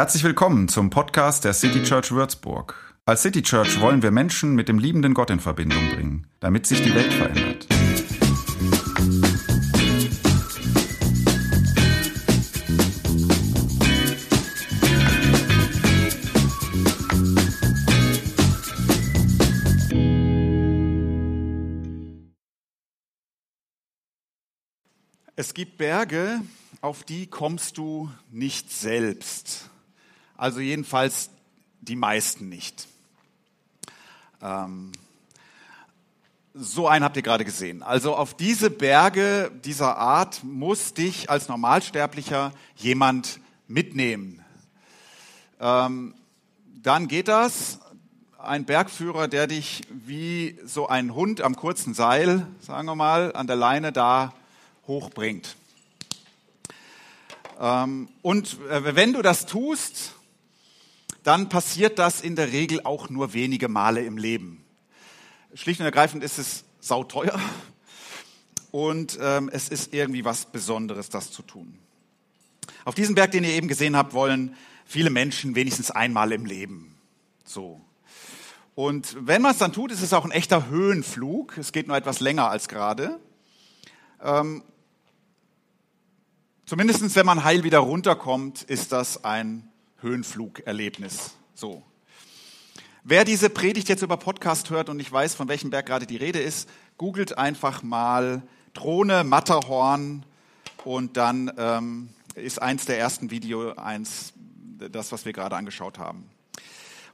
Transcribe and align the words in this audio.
Herzlich 0.00 0.24
willkommen 0.24 0.66
zum 0.68 0.88
Podcast 0.88 1.44
der 1.44 1.52
City 1.52 1.82
Church 1.82 2.10
Würzburg. 2.10 2.74
Als 3.04 3.20
City 3.20 3.42
Church 3.42 3.82
wollen 3.82 4.02
wir 4.02 4.10
Menschen 4.10 4.54
mit 4.54 4.66
dem 4.66 4.78
liebenden 4.78 5.12
Gott 5.12 5.28
in 5.28 5.40
Verbindung 5.40 5.90
bringen, 5.90 6.26
damit 6.40 6.64
sich 6.64 6.80
die 6.80 6.94
Welt 6.94 7.12
verändert. 7.12 7.66
Es 25.36 25.52
gibt 25.52 25.76
Berge, 25.76 26.40
auf 26.80 27.04
die 27.04 27.26
kommst 27.26 27.76
du 27.76 28.10
nicht 28.30 28.72
selbst. 28.72 29.69
Also 30.40 30.60
jedenfalls 30.60 31.28
die 31.82 31.96
meisten 31.96 32.48
nicht. 32.48 32.88
Ähm, 34.40 34.90
so 36.54 36.88
einen 36.88 37.04
habt 37.04 37.14
ihr 37.18 37.22
gerade 37.22 37.44
gesehen. 37.44 37.82
Also 37.82 38.16
auf 38.16 38.32
diese 38.32 38.70
Berge 38.70 39.50
dieser 39.66 39.98
Art 39.98 40.42
muss 40.42 40.94
dich 40.94 41.28
als 41.28 41.48
Normalsterblicher 41.48 42.54
jemand 42.76 43.38
mitnehmen. 43.68 44.42
Ähm, 45.60 46.14
dann 46.82 47.06
geht 47.06 47.28
das. 47.28 47.78
Ein 48.38 48.64
Bergführer, 48.64 49.28
der 49.28 49.46
dich 49.46 49.82
wie 49.90 50.58
so 50.64 50.88
ein 50.88 51.14
Hund 51.14 51.42
am 51.42 51.54
kurzen 51.54 51.92
Seil, 51.92 52.46
sagen 52.60 52.86
wir 52.86 52.96
mal, 52.96 53.36
an 53.36 53.46
der 53.46 53.56
Leine 53.56 53.92
da 53.92 54.32
hochbringt. 54.86 55.54
Ähm, 57.60 58.08
und 58.22 58.58
äh, 58.70 58.96
wenn 58.96 59.12
du 59.12 59.20
das 59.20 59.44
tust, 59.44 60.14
dann 61.22 61.48
passiert 61.48 61.98
das 61.98 62.20
in 62.20 62.36
der 62.36 62.52
Regel 62.52 62.80
auch 62.84 63.08
nur 63.08 63.32
wenige 63.32 63.68
Male 63.68 64.02
im 64.04 64.16
Leben. 64.16 64.64
Schlicht 65.54 65.80
und 65.80 65.86
ergreifend 65.86 66.22
ist 66.24 66.38
es 66.38 66.64
sauteuer 66.80 67.38
und 68.70 69.18
ähm, 69.20 69.50
es 69.52 69.68
ist 69.68 69.92
irgendwie 69.92 70.24
was 70.24 70.46
Besonderes, 70.46 71.08
das 71.08 71.32
zu 71.32 71.42
tun. 71.42 71.78
Auf 72.84 72.94
diesen 72.94 73.14
Berg, 73.14 73.32
den 73.32 73.44
ihr 73.44 73.50
eben 73.50 73.68
gesehen 73.68 73.96
habt, 73.96 74.14
wollen 74.14 74.56
viele 74.86 75.10
Menschen 75.10 75.54
wenigstens 75.54 75.90
einmal 75.90 76.32
im 76.32 76.46
Leben. 76.46 76.94
So. 77.44 77.80
Und 78.74 79.16
wenn 79.20 79.42
man 79.42 79.52
es 79.52 79.58
dann 79.58 79.72
tut, 79.72 79.92
ist 79.92 80.02
es 80.02 80.12
auch 80.12 80.24
ein 80.24 80.30
echter 80.30 80.68
Höhenflug. 80.68 81.58
Es 81.58 81.72
geht 81.72 81.88
nur 81.88 81.96
etwas 81.96 82.20
länger 82.20 82.48
als 82.48 82.68
gerade. 82.68 83.18
Ähm, 84.22 84.62
Zumindest 86.70 87.16
wenn 87.16 87.26
man 87.26 87.42
heil 87.42 87.64
wieder 87.64 87.80
runterkommt, 87.80 88.62
ist 88.62 88.92
das 88.92 89.24
ein 89.24 89.69
Höhenflugerlebnis. 90.00 91.34
So. 91.54 91.82
Wer 93.04 93.24
diese 93.24 93.50
Predigt 93.50 93.88
jetzt 93.88 94.02
über 94.02 94.16
Podcast 94.16 94.70
hört 94.70 94.88
und 94.88 94.96
nicht 94.96 95.10
weiß, 95.10 95.34
von 95.34 95.48
welchem 95.48 95.70
Berg 95.70 95.86
gerade 95.86 96.06
die 96.06 96.16
Rede 96.16 96.38
ist, 96.38 96.68
googelt 96.98 97.38
einfach 97.38 97.82
mal 97.82 98.42
Drohne 98.74 99.24
Matterhorn 99.24 100.24
und 100.84 101.16
dann 101.16 101.50
ähm, 101.56 102.08
ist 102.34 102.60
eins 102.60 102.84
der 102.84 102.98
ersten 102.98 103.30
Video 103.30 103.74
eins, 103.74 104.32
das, 104.78 105.12
was 105.12 105.24
wir 105.24 105.32
gerade 105.32 105.56
angeschaut 105.56 105.98
haben. 105.98 106.24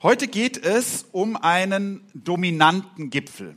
Heute 0.03 0.29
geht 0.29 0.57
es 0.59 1.07
um 1.13 1.37
einen 1.37 2.01
dominanten 2.15 3.11
Gipfel. 3.11 3.57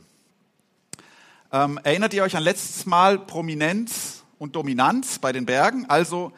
Ähm, 1.52 1.78
erinnert 1.82 2.14
ihr 2.14 2.22
euch 2.22 2.36
an 2.36 2.42
letztes 2.42 2.86
Mal 2.86 3.18
Prominenz? 3.18 4.20
und 4.40 4.56
Dominanz 4.56 5.18
bei 5.18 5.32
den 5.32 5.44
Bergen. 5.44 5.84
Also 5.86 6.32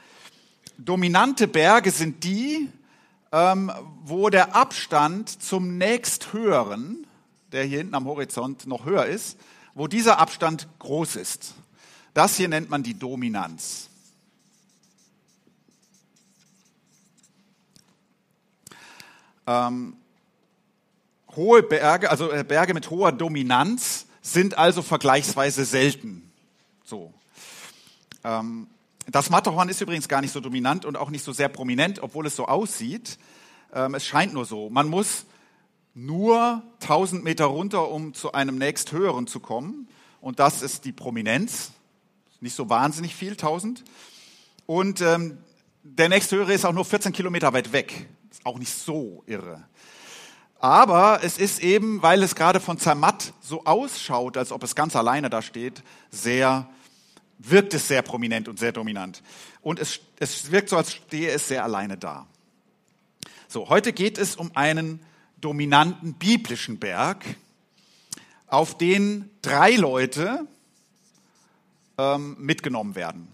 dominante 0.76 1.46
Berge 1.46 1.92
sind 1.92 2.24
die, 2.24 2.68
ähm, 3.32 3.72
wo 4.04 4.28
der 4.28 4.54
Abstand 4.54 5.42
zum 5.42 5.78
nächsthöheren, 5.78 7.06
der 7.50 7.64
hier 7.64 7.78
hinten 7.78 7.94
am 7.94 8.04
Horizont 8.04 8.66
noch 8.66 8.84
höher 8.84 9.06
ist, 9.06 9.38
wo 9.74 9.88
dieser 9.88 10.18
Abstand 10.18 10.68
groß 10.78 11.16
ist. 11.16 11.54
Das 12.14 12.36
hier 12.36 12.48
nennt 12.48 12.68
man 12.68 12.82
die 12.82 12.98
Dominanz. 12.98 13.88
Ähm, 19.46 19.96
hohe 21.34 21.62
Berge, 21.62 22.10
also 22.10 22.30
äh, 22.30 22.44
Berge 22.44 22.74
mit 22.74 22.90
hoher 22.90 23.12
Dominanz, 23.12 24.06
sind 24.20 24.56
also 24.56 24.82
vergleichsweise 24.82 25.64
selten. 25.64 26.30
So. 26.84 27.12
Ähm, 28.24 28.68
das 29.08 29.30
Matterhorn 29.30 29.68
ist 29.68 29.80
übrigens 29.80 30.08
gar 30.08 30.20
nicht 30.20 30.32
so 30.32 30.40
dominant 30.40 30.84
und 30.84 30.96
auch 30.96 31.10
nicht 31.10 31.24
so 31.24 31.32
sehr 31.32 31.48
prominent, 31.48 32.02
obwohl 32.02 32.26
es 32.26 32.36
so 32.36 32.46
aussieht. 32.46 33.18
Ähm, 33.72 33.94
es 33.94 34.06
scheint 34.06 34.32
nur 34.32 34.44
so. 34.44 34.70
Man 34.70 34.88
muss 34.88 35.24
nur 35.94 36.62
1000 36.80 37.24
Meter 37.24 37.46
runter, 37.46 37.90
um 37.90 38.14
zu 38.14 38.32
einem 38.32 38.56
nächsthöheren 38.56 39.26
zu 39.26 39.40
kommen. 39.40 39.88
Und 40.20 40.38
das 40.38 40.62
ist 40.62 40.84
die 40.84 40.92
Prominenz. 40.92 41.72
Nicht 42.40 42.54
so 42.54 42.68
wahnsinnig 42.68 43.14
viel, 43.14 43.32
1000. 43.32 43.84
Und 44.66 45.00
ähm, 45.00 45.38
der 45.82 46.08
nächsthöhere 46.08 46.52
ist 46.52 46.64
auch 46.64 46.72
nur 46.72 46.84
14 46.84 47.12
Kilometer 47.12 47.52
weit 47.52 47.72
weg. 47.72 48.08
Ist 48.30 48.46
auch 48.46 48.58
nicht 48.58 48.72
so 48.72 49.22
irre. 49.26 49.64
Aber 50.58 51.24
es 51.24 51.38
ist 51.38 51.60
eben, 51.60 52.02
weil 52.02 52.22
es 52.22 52.36
gerade 52.36 52.60
von 52.60 52.78
Zermatt 52.78 53.32
so 53.40 53.64
ausschaut, 53.64 54.36
als 54.36 54.52
ob 54.52 54.62
es 54.62 54.76
ganz 54.76 54.94
alleine 54.94 55.28
da 55.28 55.42
steht, 55.42 55.82
sehr 56.10 56.68
wirkt 57.50 57.74
es 57.74 57.88
sehr 57.88 58.02
prominent 58.02 58.48
und 58.48 58.58
sehr 58.58 58.72
dominant. 58.72 59.22
Und 59.60 59.78
es, 59.78 60.00
es 60.18 60.50
wirkt 60.50 60.68
so, 60.68 60.76
als 60.76 60.92
stehe 60.92 61.30
es 61.30 61.48
sehr 61.48 61.64
alleine 61.64 61.96
da. 61.96 62.26
So, 63.48 63.68
heute 63.68 63.92
geht 63.92 64.18
es 64.18 64.36
um 64.36 64.50
einen 64.54 65.00
dominanten 65.40 66.14
biblischen 66.14 66.78
Berg, 66.78 67.24
auf 68.46 68.76
den 68.76 69.30
drei 69.40 69.76
Leute 69.76 70.46
ähm, 71.98 72.36
mitgenommen 72.38 72.94
werden 72.94 73.28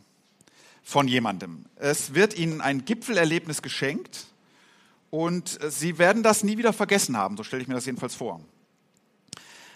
von 0.82 1.06
jemandem. 1.06 1.66
Es 1.76 2.14
wird 2.14 2.38
ihnen 2.38 2.60
ein 2.60 2.84
Gipfelerlebnis 2.84 3.62
geschenkt 3.62 4.26
und 5.10 5.58
sie 5.68 5.98
werden 5.98 6.22
das 6.22 6.44
nie 6.44 6.56
wieder 6.56 6.72
vergessen 6.72 7.16
haben, 7.16 7.36
so 7.36 7.42
stelle 7.42 7.62
ich 7.62 7.68
mir 7.68 7.74
das 7.74 7.86
jedenfalls 7.86 8.14
vor. 8.14 8.40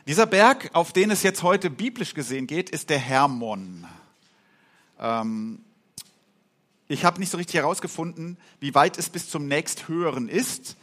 Dieser 0.07 0.27
Berg, 0.27 0.71
auf 0.73 0.93
den 0.93 1.11
es 1.11 1.23
jetzt 1.23 1.43
heute 1.43 1.71
biblisch 1.71 2.15
gesehen 2.15 2.47
geht, 2.47 2.71
ist 2.71 2.91
der 2.91 2.99
Hermon. 2.99 3.87
Ähm, 5.03 5.59
ich 6.89 7.05
habe 7.05 7.21
nicht 7.21 7.31
so 7.31 7.37
richtig 7.37 7.57
herausgefunden, 7.57 8.39
wie 8.61 8.75
weit 8.75 8.99
es 8.99 9.11
bis 9.11 9.29
zum 9.29 9.49
nächsthöheren 9.49 10.29
ist. 10.29 10.77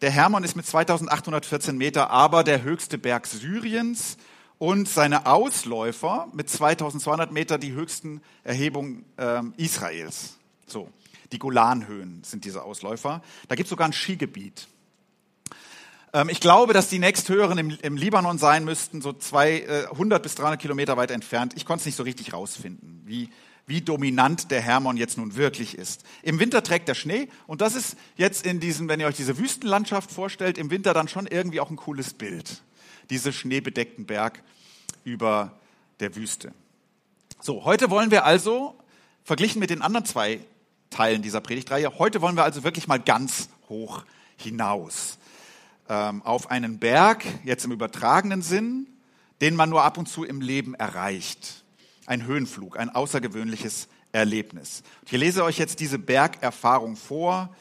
Der 0.00 0.10
Hermon 0.10 0.44
ist 0.44 0.56
mit 0.56 0.66
2814 0.66 1.76
Meter 1.76 2.10
aber 2.10 2.44
der 2.44 2.62
höchste 2.62 2.98
Berg 2.98 3.26
Syriens 3.26 4.16
und 4.58 4.88
seine 4.88 5.26
Ausläufer 5.26 6.28
mit 6.32 6.48
2200 6.48 7.32
Meter 7.32 7.58
die 7.58 7.72
höchsten 7.72 8.20
Erhebungen 8.44 9.04
äh, 9.16 9.42
Israels. 9.56 10.36
So, 10.66 10.90
die 11.32 11.38
Golanhöhen 11.38 12.22
sind 12.24 12.44
diese 12.44 12.62
Ausläufer. 12.62 13.22
Da 13.48 13.54
gibt 13.54 13.66
es 13.66 13.70
sogar 13.70 13.88
ein 13.88 13.92
Skigebiet. 13.92 14.68
Ähm, 16.12 16.28
ich 16.28 16.40
glaube, 16.40 16.72
dass 16.72 16.88
die 16.88 16.98
nächsthöheren 16.98 17.58
im, 17.58 17.78
im 17.82 17.96
Libanon 17.96 18.38
sein 18.38 18.64
müssten, 18.64 19.02
so 19.02 19.12
200 19.12 20.20
äh, 20.20 20.22
bis 20.22 20.34
300 20.34 20.60
Kilometer 20.60 20.96
weit 20.96 21.10
entfernt. 21.10 21.54
Ich 21.56 21.64
konnte 21.64 21.80
es 21.80 21.86
nicht 21.86 21.96
so 21.96 22.02
richtig 22.02 22.32
rausfinden, 22.32 23.02
wie 23.04 23.30
wie 23.66 23.80
dominant 23.80 24.50
der 24.50 24.60
Hermon 24.60 24.96
jetzt 24.96 25.18
nun 25.18 25.34
wirklich 25.34 25.76
ist. 25.76 26.04
Im 26.22 26.38
Winter 26.38 26.62
trägt 26.62 26.88
er 26.88 26.94
Schnee 26.94 27.28
und 27.48 27.60
das 27.60 27.74
ist 27.74 27.96
jetzt 28.16 28.46
in 28.46 28.60
diesem, 28.60 28.88
wenn 28.88 29.00
ihr 29.00 29.06
euch 29.06 29.16
diese 29.16 29.38
Wüstenlandschaft 29.38 30.10
vorstellt, 30.10 30.56
im 30.56 30.70
Winter 30.70 30.94
dann 30.94 31.08
schon 31.08 31.26
irgendwie 31.26 31.60
auch 31.60 31.70
ein 31.70 31.76
cooles 31.76 32.14
Bild. 32.14 32.62
Diese 33.10 33.32
schneebedeckten 33.32 34.06
Berg 34.06 34.42
über 35.04 35.58
der 35.98 36.14
Wüste. 36.14 36.52
So, 37.40 37.64
heute 37.64 37.90
wollen 37.90 38.10
wir 38.10 38.24
also, 38.24 38.78
verglichen 39.24 39.58
mit 39.58 39.70
den 39.70 39.82
anderen 39.82 40.06
zwei 40.06 40.40
Teilen 40.90 41.22
dieser 41.22 41.40
Predigtreihe, 41.40 41.98
heute 41.98 42.20
wollen 42.20 42.36
wir 42.36 42.44
also 42.44 42.62
wirklich 42.62 42.86
mal 42.86 43.00
ganz 43.00 43.48
hoch 43.68 44.04
hinaus. 44.36 45.18
Ähm, 45.88 46.22
auf 46.22 46.50
einen 46.50 46.78
Berg, 46.78 47.24
jetzt 47.44 47.64
im 47.64 47.72
übertragenen 47.72 48.42
Sinn, 48.42 48.86
den 49.40 49.56
man 49.56 49.68
nur 49.68 49.82
ab 49.82 49.98
und 49.98 50.08
zu 50.08 50.24
im 50.24 50.40
Leben 50.40 50.74
erreicht 50.74 51.64
ein 52.06 52.24
Höhenflug, 52.24 52.78
ein 52.78 52.90
außergewöhnliches 52.90 53.88
Erlebnis. 54.12 54.82
Ich 55.04 55.12
lese 55.12 55.44
euch 55.44 55.58
jetzt 55.58 55.80
diese 55.80 55.98
Bergerfahrung 55.98 56.96
vor, 56.96 57.54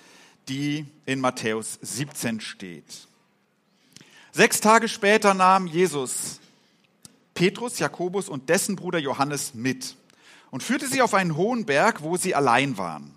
die 0.48 0.86
in 1.06 1.20
Matthäus 1.20 1.80
17 1.82 2.40
steht. 2.40 3.08
Sechs 4.32 4.62
Tage 4.62 4.88
später 4.88 5.34
nahm 5.34 5.68
Jesus 5.68 6.40
Petrus, 7.34 7.80
Jakobus 7.80 8.30
und 8.30 8.50
dessen 8.50 8.76
Bruder 8.76 9.00
Johannes 9.00 9.54
mit 9.54 9.96
und 10.52 10.64
führte 10.64 10.88
sie 10.88 11.02
auf 11.02 11.14
einen 11.14 11.36
hohen 11.36 11.66
Berg, 11.66 12.02
wo 12.02 12.16
sie 12.18 12.36
allein 12.36 12.78
waren. 12.78 13.14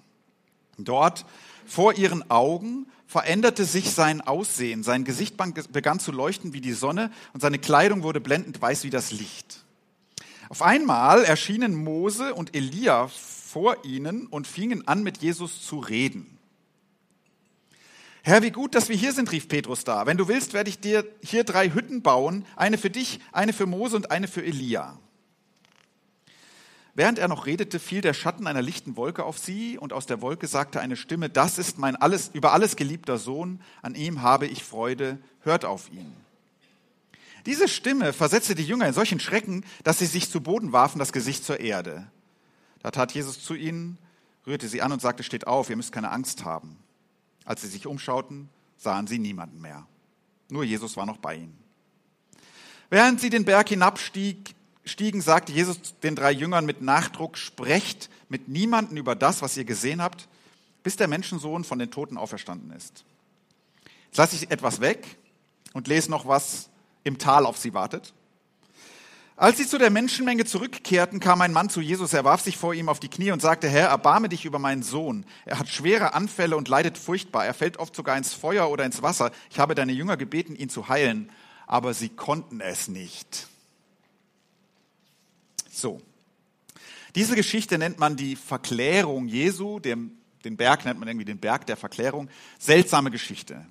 Dort 0.77 1.25
vor 1.67 1.95
ihren 1.95 2.29
Augen 2.31 2.87
veränderte 3.07 3.65
sich 3.65 3.91
sein 3.91 4.21
Aussehen, 4.21 4.83
sein 4.83 5.05
Gesicht 5.05 5.37
begann 5.73 6.01
zu 6.01 6.13
leuchten 6.13 6.53
wie 6.53 6.61
die 6.61 6.73
Sonne 6.73 7.11
und 7.33 7.41
seine 7.41 7.59
Kleidung 7.59 8.03
wurde 8.03 8.21
blendend 8.21 8.61
weiß 8.61 8.85
wie 8.85 8.91
das 8.91 9.13
Licht. 9.13 9.65
Auf 10.49 10.63
einmal 10.63 11.25
erschienen 11.25 11.75
Mose 11.75 12.35
und 12.35 12.57
Elia 12.57 13.09
vor 13.09 13.85
ihnen 13.85 14.27
und 14.27 14.47
fingen 14.47 14.87
an, 14.89 15.03
mit 15.03 15.19
Jesus 15.19 15.67
zu 15.67 15.79
reden. 15.79 16.39
Herr, 18.23 18.43
wie 18.43 18.51
gut, 18.51 18.75
dass 18.75 18.89
wir 18.89 18.97
hier 18.97 19.13
sind, 19.13 19.33
rief 19.33 19.49
Petrus 19.49 19.85
da. 19.85 20.07
Wenn 20.07 20.17
du 20.17 20.29
willst, 20.29 20.53
werde 20.53 20.69
ich 20.69 20.81
dir 20.81 21.07
hier 21.23 21.45
drei 21.45 21.71
Hütten 21.71 22.03
bauen, 22.03 22.45
eine 22.57 22.77
für 22.77 22.91
dich, 22.91 23.21
eine 23.33 23.53
für 23.53 23.67
Mose 23.67 23.97
und 23.97 24.11
eine 24.11 24.29
für 24.29 24.45
Elia. 24.45 24.99
Während 26.95 27.19
er 27.19 27.29
noch 27.29 27.47
redete, 27.47 27.79
fiel 27.79 28.01
der 28.01 28.13
Schatten 28.13 28.47
einer 28.47 28.61
lichten 28.61 28.97
Wolke 28.97 29.25
auf 29.25 29.39
sie, 29.39 29.79
und 29.79 29.93
aus 29.93 30.07
der 30.07 30.21
Wolke 30.21 30.47
sagte 30.47 30.81
eine 30.81 30.97
Stimme, 30.97 31.31
das 31.31 31.57
ist 31.57 31.79
mein 31.79 31.95
alles, 31.95 32.31
über 32.35 32.53
alles 32.53 32.75
geliebter 32.75 33.19
Sohn, 33.19 33.61
an 33.83 33.95
ihm 33.95 34.21
habe 34.21 34.47
ich 34.47 34.65
Freude, 34.65 35.19
hört 35.41 35.65
auf 35.65 35.93
ihn. 35.93 36.13
Diese 37.49 37.67
Stimme 37.67 38.13
versetzte 38.13 38.55
die 38.55 38.63
Jünger 38.63 38.87
in 38.87 38.93
solchen 38.93 39.21
Schrecken, 39.21 39.65
dass 39.83 39.99
sie 39.99 40.07
sich 40.07 40.31
zu 40.31 40.43
Boden 40.43 40.73
warfen, 40.73 40.99
das 40.99 41.15
Gesicht 41.15 41.47
zur 41.47 41.61
Erde. 41.61 42.07
Da 42.83 42.91
tat 42.91 43.13
Jesus 43.13 43.43
zu 43.43 43.55
ihnen, 43.55 43.97
rührte 44.47 44.69
sie 44.69 44.83
an 44.83 44.93
und 44.93 45.01
sagte, 45.01 45.23
steht 45.23 45.47
auf, 45.47 45.71
ihr 45.71 45.77
müsst 45.77 45.91
keine 45.91 46.11
Angst 46.11 46.45
haben. 46.45 46.77
Als 47.47 47.63
sie 47.63 47.69
sich 47.69 47.87
umschauten, 47.87 48.51
sahen 48.77 49.07
sie 49.07 49.19
niemanden 49.19 49.63
mehr. 49.63 49.87
Nur 50.51 50.63
Jesus 50.63 50.99
war 50.99 51.07
noch 51.07 51.17
bei 51.17 51.37
ihnen. 51.37 51.59
Während 52.91 53.19
sie 53.19 53.31
den 53.31 53.47
Berg 53.47 53.71
hinabstiegen, 53.71 54.45
sagte 55.23 55.51
Jesus 55.51 55.99
den 56.03 56.17
drei 56.17 56.33
Jüngern 56.33 56.67
mit 56.67 56.83
Nachdruck, 56.83 57.39
sprecht 57.39 58.11
mit 58.29 58.49
niemanden 58.49 58.99
über 58.99 59.15
das, 59.15 59.41
was 59.41 59.57
ihr 59.57 59.65
gesehen 59.65 60.03
habt, 60.03 60.29
bis 60.83 60.97
der 60.97 61.09
Menschensohn 61.09 61.65
von 61.65 61.79
den 61.79 61.91
Toten 61.91 62.19
auferstanden 62.19 62.73
ist. 62.73 63.07
Jetzt 64.05 64.19
lasse 64.19 64.37
ich 64.37 64.51
etwas 64.51 64.83
weg 64.83 65.17
und 65.73 65.89
lese 65.89 66.11
noch 66.11 66.29
was 66.29 66.69
im 67.09 67.19
Tal 67.19 67.45
auf 67.47 67.59
sie 67.59 67.75
wartet. 67.75 68.15
Als 69.39 69.57
sie 69.57 69.69
zu 69.69 69.79
der 69.79 69.91
Menschenmenge 69.91 70.47
zurückkehrten, 70.47 71.21
kam 71.21 71.41
ein 71.43 71.53
Mann 71.53 71.71
zu 71.71 71.81
Jesus, 71.81 72.13
er 72.13 72.25
warf 72.25 72.41
sich 72.41 72.57
vor 72.57 72.75
ihm 72.75 72.89
auf 72.89 72.99
die 72.99 73.09
Knie 73.09 73.31
und 73.31 73.41
sagte, 73.41 73.69
Herr, 73.69 73.89
erbarme 73.89 74.29
dich 74.29 74.45
über 74.45 74.59
meinen 74.59 74.83
Sohn. 74.83 75.25
Er 75.45 75.61
hat 75.61 75.69
schwere 75.69 76.13
Anfälle 76.13 76.57
und 76.57 76.67
leidet 76.67 76.99
furchtbar. 76.99 77.47
Er 77.47 77.55
fällt 77.55 77.77
oft 77.77 77.95
sogar 77.95 78.17
ins 78.19 78.35
Feuer 78.35 78.69
oder 78.69 78.85
ins 78.85 79.01
Wasser. 79.01 79.31
Ich 79.49 79.61
habe 79.61 79.77
deine 79.77 79.93
Jünger 79.93 80.17
gebeten, 80.17 80.57
ihn 80.57 80.71
zu 80.71 80.89
heilen, 80.89 81.31
aber 81.69 81.95
sie 81.95 82.09
konnten 82.09 82.61
es 82.61 82.89
nicht. 82.89 83.47
So. 85.71 86.01
Diese 87.15 87.37
Geschichte 87.37 87.79
nennt 87.79 88.01
man 88.01 88.17
die 88.17 88.35
Verklärung 88.35 89.29
Jesu, 89.29 89.79
den, 89.79 90.19
Berg 90.43 90.85
nennt 90.85 90.99
man 90.99 91.07
irgendwie 91.07 91.25
den 91.25 91.39
Berg 91.39 91.65
der 91.67 91.77
Verklärung. 91.77 92.29
Seltsame 92.59 93.13
Geschichte. 93.13 93.65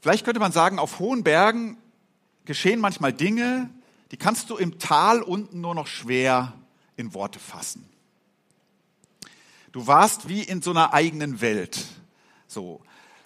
Vielleicht 0.00 0.24
könnte 0.24 0.38
man 0.38 0.52
sagen, 0.52 0.78
auf 0.78 1.00
hohen 1.00 1.24
Bergen 1.24 1.78
geschehen 2.46 2.80
manchmal 2.80 3.12
Dinge, 3.12 3.70
die 4.10 4.16
kannst 4.16 4.50
du 4.50 4.56
im 4.56 4.78
Tal 4.78 5.22
unten 5.22 5.60
nur 5.60 5.74
noch 5.74 5.86
schwer 5.86 6.54
in 6.96 7.12
Worte 7.12 7.38
fassen. 7.38 7.88
Du 9.72 9.86
warst 9.86 10.28
wie 10.28 10.42
in 10.42 10.62
so 10.62 10.70
einer 10.70 10.94
eigenen 10.94 11.40
Welt. 11.40 11.84
So. 12.46 12.80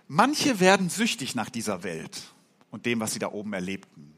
Manche 0.09 0.59
werden 0.59 0.91
süchtig 0.91 1.37
nach 1.37 1.51
dieser 1.51 1.85
Welt 1.85 2.23
und 2.73 2.87
dem, 2.87 2.99
was 2.99 3.13
sie 3.13 3.21
da 3.21 3.31
oben 3.31 3.53
erlebten. 3.53 4.15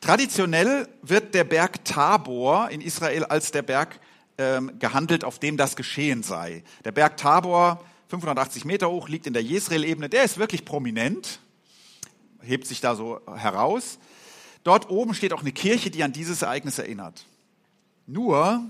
Traditionell 0.00 0.88
wird 1.00 1.34
der 1.34 1.44
Berg 1.44 1.84
Tabor 1.84 2.68
in 2.70 2.82
Israel 2.82 3.24
als 3.24 3.50
der 3.50 3.62
Berg 3.62 3.98
ähm, 4.36 4.78
gehandelt, 4.78 5.24
auf 5.24 5.38
dem 5.38 5.56
das 5.56 5.76
geschehen 5.76 6.22
sei. 6.22 6.62
Der 6.84 6.92
Berg 6.92 7.16
Tabor, 7.16 7.82
580 8.08 8.66
Meter 8.66 8.90
hoch, 8.90 9.08
liegt 9.08 9.26
in 9.26 9.32
der 9.32 9.42
Jesrael-Ebene. 9.42 10.10
Der 10.10 10.24
ist 10.24 10.36
wirklich 10.36 10.64
prominent, 10.64 11.40
hebt 12.46 12.66
sich 12.66 12.80
da 12.80 12.94
so 12.94 13.20
heraus. 13.34 13.98
Dort 14.64 14.90
oben 14.90 15.14
steht 15.14 15.32
auch 15.32 15.42
eine 15.42 15.52
Kirche, 15.52 15.90
die 15.90 16.02
an 16.02 16.12
dieses 16.12 16.42
Ereignis 16.42 16.78
erinnert. 16.78 17.26
Nur, 18.06 18.64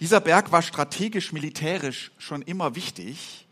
dieser 0.00 0.20
Berg 0.20 0.52
war 0.52 0.62
strategisch, 0.62 1.32
militärisch 1.32 2.12
schon 2.18 2.42
immer 2.42 2.74
wichtig. 2.74 3.46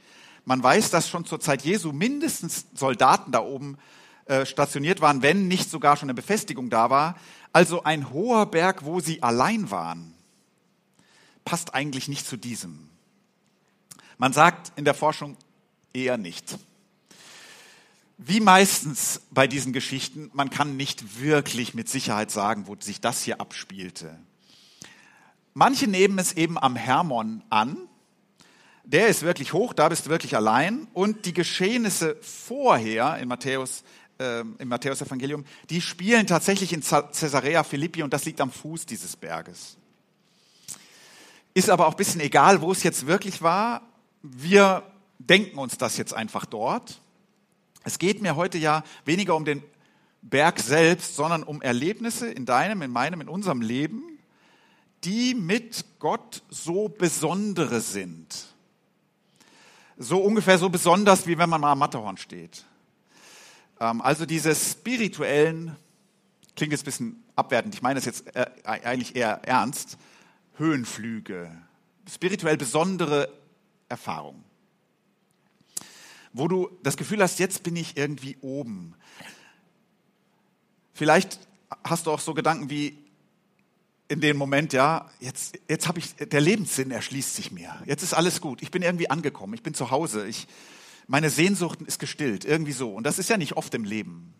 Man 0.44 0.62
weiß, 0.62 0.90
dass 0.90 1.08
schon 1.08 1.24
zur 1.24 1.40
Zeit 1.40 1.62
Jesu 1.62 1.92
mindestens 1.92 2.66
Soldaten 2.74 3.32
da 3.32 3.40
oben 3.40 3.78
äh, 4.26 4.46
stationiert 4.46 5.00
waren, 5.00 5.22
wenn 5.22 5.48
nicht 5.48 5.70
sogar 5.70 5.96
schon 5.96 6.06
eine 6.06 6.14
Befestigung 6.14 6.70
da 6.70 6.90
war. 6.90 7.16
Also 7.52 7.84
ein 7.84 8.10
hoher 8.10 8.46
Berg, 8.46 8.84
wo 8.84 9.00
sie 9.00 9.22
allein 9.22 9.70
waren, 9.70 10.14
passt 11.44 11.74
eigentlich 11.74 12.08
nicht 12.08 12.26
zu 12.26 12.36
diesem. 12.36 12.88
Man 14.18 14.32
sagt 14.32 14.72
in 14.76 14.84
der 14.84 14.94
Forschung 14.94 15.36
eher 15.92 16.16
nicht. 16.16 16.58
Wie 18.24 18.38
meistens 18.38 19.20
bei 19.32 19.48
diesen 19.48 19.72
Geschichten, 19.72 20.30
man 20.32 20.48
kann 20.48 20.76
nicht 20.76 21.20
wirklich 21.20 21.74
mit 21.74 21.88
Sicherheit 21.88 22.30
sagen, 22.30 22.68
wo 22.68 22.76
sich 22.78 23.00
das 23.00 23.22
hier 23.22 23.40
abspielte. 23.40 24.16
Manche 25.54 25.88
nehmen 25.88 26.20
es 26.20 26.32
eben 26.34 26.56
am 26.56 26.76
Hermon 26.76 27.42
an. 27.50 27.76
Der 28.84 29.08
ist 29.08 29.22
wirklich 29.22 29.52
hoch, 29.52 29.72
da 29.72 29.88
bist 29.88 30.06
du 30.06 30.10
wirklich 30.10 30.36
allein. 30.36 30.86
Und 30.92 31.26
die 31.26 31.34
Geschehnisse 31.34 32.16
vorher 32.20 33.18
in 33.18 33.26
Matthäus, 33.26 33.82
äh, 34.18 34.40
im 34.40 34.68
Matthäus-Evangelium, 34.68 35.44
die 35.68 35.80
spielen 35.80 36.28
tatsächlich 36.28 36.72
in 36.72 36.80
Caesarea 36.80 37.64
Philippi 37.64 38.04
und 38.04 38.12
das 38.12 38.24
liegt 38.24 38.40
am 38.40 38.52
Fuß 38.52 38.86
dieses 38.86 39.16
Berges. 39.16 39.76
Ist 41.54 41.70
aber 41.70 41.88
auch 41.88 41.94
ein 41.94 41.96
bisschen 41.96 42.20
egal, 42.20 42.60
wo 42.60 42.70
es 42.70 42.84
jetzt 42.84 43.08
wirklich 43.08 43.42
war. 43.42 43.82
Wir 44.22 44.84
denken 45.18 45.58
uns 45.58 45.76
das 45.76 45.96
jetzt 45.96 46.14
einfach 46.14 46.46
dort. 46.46 47.01
Es 47.84 47.98
geht 47.98 48.22
mir 48.22 48.36
heute 48.36 48.58
ja 48.58 48.84
weniger 49.04 49.34
um 49.34 49.44
den 49.44 49.62
Berg 50.22 50.60
selbst, 50.60 51.16
sondern 51.16 51.42
um 51.42 51.62
Erlebnisse 51.62 52.30
in 52.30 52.46
deinem, 52.46 52.82
in 52.82 52.90
meinem, 52.90 53.20
in 53.20 53.28
unserem 53.28 53.60
Leben, 53.60 54.18
die 55.04 55.34
mit 55.34 55.84
Gott 55.98 56.42
so 56.48 56.88
besondere 56.88 57.80
sind. 57.80 58.46
So 59.98 60.18
ungefähr 60.18 60.58
so 60.58 60.68
besonders, 60.68 61.26
wie 61.26 61.38
wenn 61.38 61.50
man 61.50 61.60
mal 61.60 61.72
am 61.72 61.80
Matterhorn 61.80 62.16
steht. 62.16 62.64
Ähm, 63.80 64.00
also 64.00 64.26
diese 64.26 64.54
spirituellen, 64.54 65.76
klingt 66.54 66.72
jetzt 66.72 66.82
ein 66.82 66.84
bisschen 66.84 67.24
abwertend, 67.34 67.74
ich 67.74 67.82
meine 67.82 67.96
das 67.96 68.04
jetzt 68.04 68.34
äh, 68.36 68.46
eigentlich 68.64 69.16
eher 69.16 69.42
ernst, 69.44 69.98
Höhenflüge, 70.56 71.50
spirituell 72.08 72.56
besondere 72.56 73.32
Erfahrungen 73.88 74.51
wo 76.32 76.48
du 76.48 76.70
das 76.82 76.96
Gefühl 76.96 77.22
hast, 77.22 77.38
jetzt 77.38 77.62
bin 77.62 77.76
ich 77.76 77.96
irgendwie 77.96 78.36
oben. 78.40 78.94
Vielleicht 80.94 81.38
hast 81.84 82.06
du 82.06 82.10
auch 82.10 82.20
so 82.20 82.34
Gedanken 82.34 82.70
wie 82.70 82.98
in 84.08 84.20
dem 84.20 84.36
Moment, 84.36 84.74
ja, 84.74 85.10
jetzt, 85.20 85.58
jetzt 85.68 85.88
habe 85.88 85.98
ich, 85.98 86.14
der 86.16 86.40
Lebenssinn 86.40 86.90
erschließt 86.90 87.34
sich 87.34 87.50
mir. 87.50 87.74
Jetzt 87.86 88.02
ist 88.02 88.12
alles 88.12 88.42
gut. 88.42 88.60
Ich 88.60 88.70
bin 88.70 88.82
irgendwie 88.82 89.08
angekommen. 89.08 89.54
Ich 89.54 89.62
bin 89.62 89.72
zu 89.72 89.90
Hause. 89.90 90.26
Ich, 90.26 90.46
meine 91.06 91.30
Sehnsucht 91.30 91.80
ist 91.82 91.98
gestillt. 91.98 92.44
Irgendwie 92.44 92.72
so. 92.72 92.94
Und 92.94 93.04
das 93.04 93.18
ist 93.18 93.30
ja 93.30 93.38
nicht 93.38 93.54
oft 93.54 93.72
im 93.74 93.84
Leben. 93.84 94.34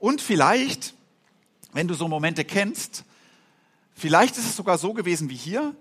Und 0.00 0.20
vielleicht, 0.20 0.94
wenn 1.72 1.86
du 1.86 1.94
so 1.94 2.08
Momente 2.08 2.44
kennst, 2.44 3.04
vielleicht 3.94 4.36
ist 4.38 4.46
es 4.46 4.56
sogar 4.56 4.76
so 4.76 4.92
gewesen 4.92 5.30
wie 5.30 5.36
hier, 5.36 5.76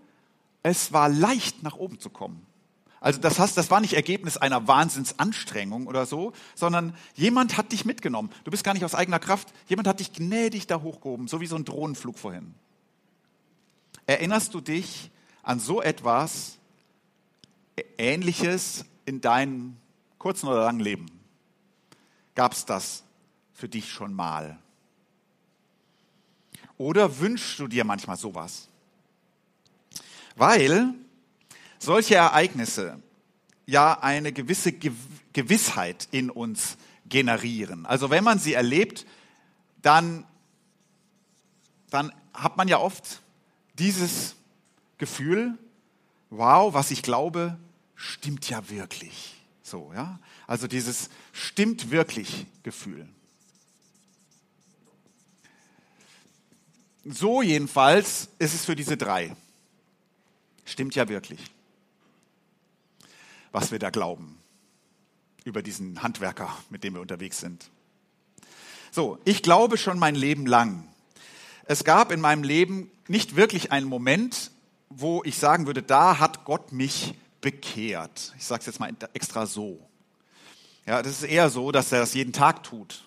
es 0.62 0.94
war 0.94 1.10
leicht 1.10 1.63
nach 1.63 1.77
oben 1.77 2.00
zu 2.00 2.12
kommen. 2.12 2.46
Also 3.01 3.20
das 3.20 3.39
heißt, 3.39 3.56
das 3.56 3.72
war 3.72 3.79
nicht 3.79 3.94
Ergebnis 3.94 4.36
einer 4.38 4.68
Wahnsinnsanstrengung 4.68 5.88
oder 5.88 6.06
so, 6.06 6.34
sondern 6.56 6.94
jemand 7.15 7.58
hat 7.58 7.72
dich 7.72 7.86
mitgenommen. 7.86 8.29
Du 8.44 8.51
bist 8.51 8.63
gar 8.63 8.74
nicht 8.74 8.84
aus 8.84 8.96
eigener 8.96 9.20
Kraft. 9.20 9.53
Jemand 9.68 9.88
hat 9.88 10.00
dich 10.01 10.12
gnädig 10.12 10.68
da 10.68 10.82
hochgehoben, 10.82 11.27
so 11.27 11.39
wie 11.39 11.48
so 11.48 11.56
ein 11.56 11.65
Drohnenflug 11.65 12.20
vorhin. 12.20 12.53
Erinnerst 14.06 14.53
du 14.53 14.60
dich 14.60 15.12
an 15.44 15.60
so 15.60 15.82
etwas 15.82 16.58
Ähnliches 17.98 18.86
in 19.06 19.22
deinem 19.22 19.77
kurzen 20.18 20.48
oder 20.48 20.65
langen 20.65 20.82
Leben? 20.82 21.06
Gab 22.36 22.51
es 22.53 22.65
das 22.65 23.03
für 23.53 23.70
dich 23.70 23.89
schon 23.89 24.13
mal? 24.13 24.58
Oder 26.77 27.20
wünschst 27.20 27.60
du 27.60 27.68
dir 27.68 27.86
manchmal 27.86 28.18
sowas? 28.18 28.68
Weil 30.36 30.94
solche 31.79 32.15
Ereignisse 32.15 33.01
ja 33.65 34.00
eine 34.00 34.31
gewisse 34.33 34.74
Gewissheit 35.33 36.07
in 36.12 36.29
uns 36.29 36.77
generieren. 37.05 37.86
Also 37.86 38.09
wenn 38.09 38.24
man 38.24 38.38
sie 38.39 38.53
erlebt, 38.53 39.05
dann, 39.81 40.25
dann 41.89 42.13
hat 42.33 42.57
man 42.57 42.67
ja 42.67 42.79
oft 42.79 43.21
dieses 43.75 44.36
Gefühl, 44.98 45.57
wow, 46.29 46.74
was 46.74 46.91
ich 46.91 47.01
glaube, 47.01 47.57
stimmt 47.95 48.50
ja 48.50 48.69
wirklich. 48.69 49.36
So, 49.63 49.91
ja? 49.93 50.19
Also 50.45 50.67
dieses 50.67 51.09
stimmt 51.31 51.91
wirklich 51.91 52.45
Gefühl. 52.63 53.07
So 57.05 57.41
jedenfalls 57.41 58.29
ist 58.39 58.53
es 58.53 58.65
für 58.65 58.75
diese 58.75 58.98
drei. 58.98 59.36
Stimmt 60.65 60.95
ja 60.95 61.07
wirklich 61.07 61.39
was 63.51 63.72
wir 63.72 63.79
da 63.79 63.89
glauben 63.89 64.39
über 65.46 65.62
diesen 65.62 66.03
Handwerker, 66.03 66.56
mit 66.70 66.84
dem 66.84 66.94
wir 66.94 67.01
unterwegs 67.01 67.39
sind. 67.39 67.70
So, 68.91 69.20
ich 69.25 69.44
glaube 69.44 69.77
schon 69.77 70.00
mein 70.00 70.15
Leben 70.15 70.46
lang. 70.46 70.88
Es 71.65 71.84
gab 71.84 72.12
in 72.12 72.20
meinem 72.20 72.44
Leben 72.44 72.91
nicht 73.08 73.36
wirklich 73.36 73.72
einen 73.72 73.88
Moment, 73.88 74.51
wo 74.89 75.24
ich 75.24 75.38
sagen 75.38 75.68
würde, 75.68 75.84
da 75.84 76.20
hat 76.20 76.46
Gott 76.46 76.72
mich 76.72 77.13
bekehrt. 77.41 78.34
Ich 78.38 78.46
sage 78.46 78.62
es 78.62 78.65
jetzt 78.65 78.79
mal 78.79 78.91
extra 79.13 79.46
so. 79.46 79.79
Ja, 80.86 81.01
das 81.03 81.22
ist 81.22 81.24
eher 81.24 81.50
so, 81.50 81.72
dass 81.72 81.91
er 81.91 82.00
das 82.00 82.13
jeden 82.15 82.34
Tag 82.34 82.63
tut. 82.63 83.06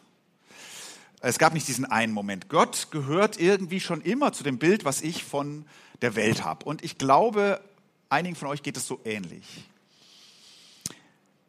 Es 1.21 1.39
gab 1.39 1.55
nicht 1.55 1.69
diesen 1.69 1.85
einen 1.85 2.13
Moment. 2.13 2.49
Gott 2.49 2.89
gehört 2.91 3.39
irgendwie 3.39 3.81
schon 3.81 4.01
immer 4.01 4.33
zu 4.33 4.43
dem 4.43 4.59
Bild, 4.59 4.85
was 4.85 5.03
ich 5.03 5.25
von 5.25 5.65
der 6.01 6.17
Welt 6.17 6.45
habe. 6.45 6.65
Und 6.65 6.85
ich 6.85 6.99
glaube, 6.99 7.61
einigen 8.09 8.37
von 8.37 8.49
euch 8.49 8.63
geht 8.63 8.77
es 8.77 8.87
so 8.87 9.01
ähnlich. 9.05 9.45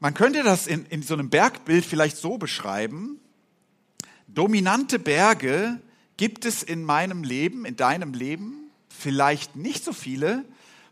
Man 0.04 0.14
könnte 0.14 0.44
das 0.44 0.68
in, 0.68 0.86
in 0.88 1.02
so 1.02 1.14
einem 1.14 1.30
Bergbild 1.30 1.86
vielleicht 1.86 2.18
so 2.18 2.38
beschreiben. 2.38 3.22
Dominante 4.28 5.00
Berge 5.00 5.80
gibt 6.18 6.44
es 6.44 6.62
in 6.62 6.84
meinem 6.84 7.24
Leben, 7.24 7.64
in 7.64 7.78
deinem 7.78 8.14
Leben 8.14 8.70
vielleicht 8.90 9.56
nicht 9.56 9.82
so 9.82 9.94
viele, 9.94 10.44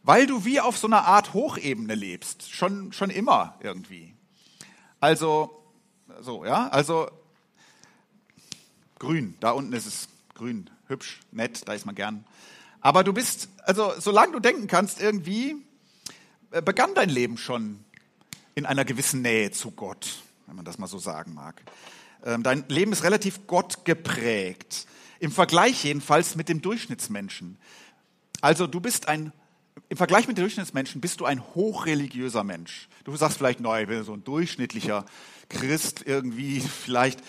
weil 0.03 0.27
du 0.27 0.45
wie 0.45 0.61
auf 0.61 0.77
so 0.77 0.87
einer 0.87 1.03
Art 1.07 1.33
Hochebene 1.33 1.93
lebst. 1.93 2.53
Schon, 2.53 2.93
schon 2.93 3.09
immer 3.09 3.59
irgendwie. 3.59 4.15
Also, 5.01 5.61
so, 6.21 6.45
ja, 6.45 6.69
also 6.69 7.11
grün, 8.97 9.35
da 9.41 9.51
unten 9.51 9.73
ist 9.73 9.87
es 9.87 10.07
grün, 10.35 10.69
hübsch, 10.87 11.19
nett, 11.33 11.67
da 11.67 11.73
ist 11.73 11.85
man 11.85 11.95
gern. 11.95 12.23
Aber 12.79 13.03
du 13.03 13.11
bist, 13.11 13.49
also 13.63 13.91
solange 13.99 14.31
du 14.31 14.39
denken 14.39 14.67
kannst, 14.67 15.01
irgendwie 15.01 15.57
äh, 16.51 16.61
begann 16.61 16.95
dein 16.95 17.09
Leben 17.09 17.37
schon 17.37 17.83
in 18.55 18.65
einer 18.65 18.85
gewissen 18.85 19.21
Nähe 19.21 19.51
zu 19.51 19.71
Gott, 19.71 20.19
wenn 20.47 20.55
man 20.55 20.65
das 20.65 20.77
mal 20.77 20.87
so 20.87 20.99
sagen 20.99 21.33
mag. 21.33 21.61
Ähm, 22.23 22.43
dein 22.43 22.65
Leben 22.67 22.91
ist 22.91 23.03
relativ 23.03 23.47
Gott 23.47 23.85
geprägt. 23.85 24.85
Im 25.19 25.31
Vergleich 25.31 25.83
jedenfalls 25.83 26.35
mit 26.35 26.49
dem 26.49 26.61
Durchschnittsmenschen. 26.61 27.57
Also 28.41 28.67
du 28.67 28.79
bist 28.79 29.07
ein, 29.07 29.31
im 29.89 29.97
Vergleich 29.97 30.27
mit 30.27 30.37
dem 30.37 30.43
Durchschnittsmenschen 30.43 31.01
bist 31.01 31.19
du 31.19 31.25
ein 31.25 31.43
hochreligiöser 31.55 32.43
Mensch. 32.43 32.89
Du 33.03 33.15
sagst 33.15 33.37
vielleicht, 33.37 33.59
nein, 33.59 33.83
ich 33.83 33.87
bin 33.87 34.03
so 34.03 34.13
ein 34.13 34.23
durchschnittlicher 34.23 35.05
Christ 35.49 36.03
irgendwie 36.05 36.59
vielleicht. 36.85 37.21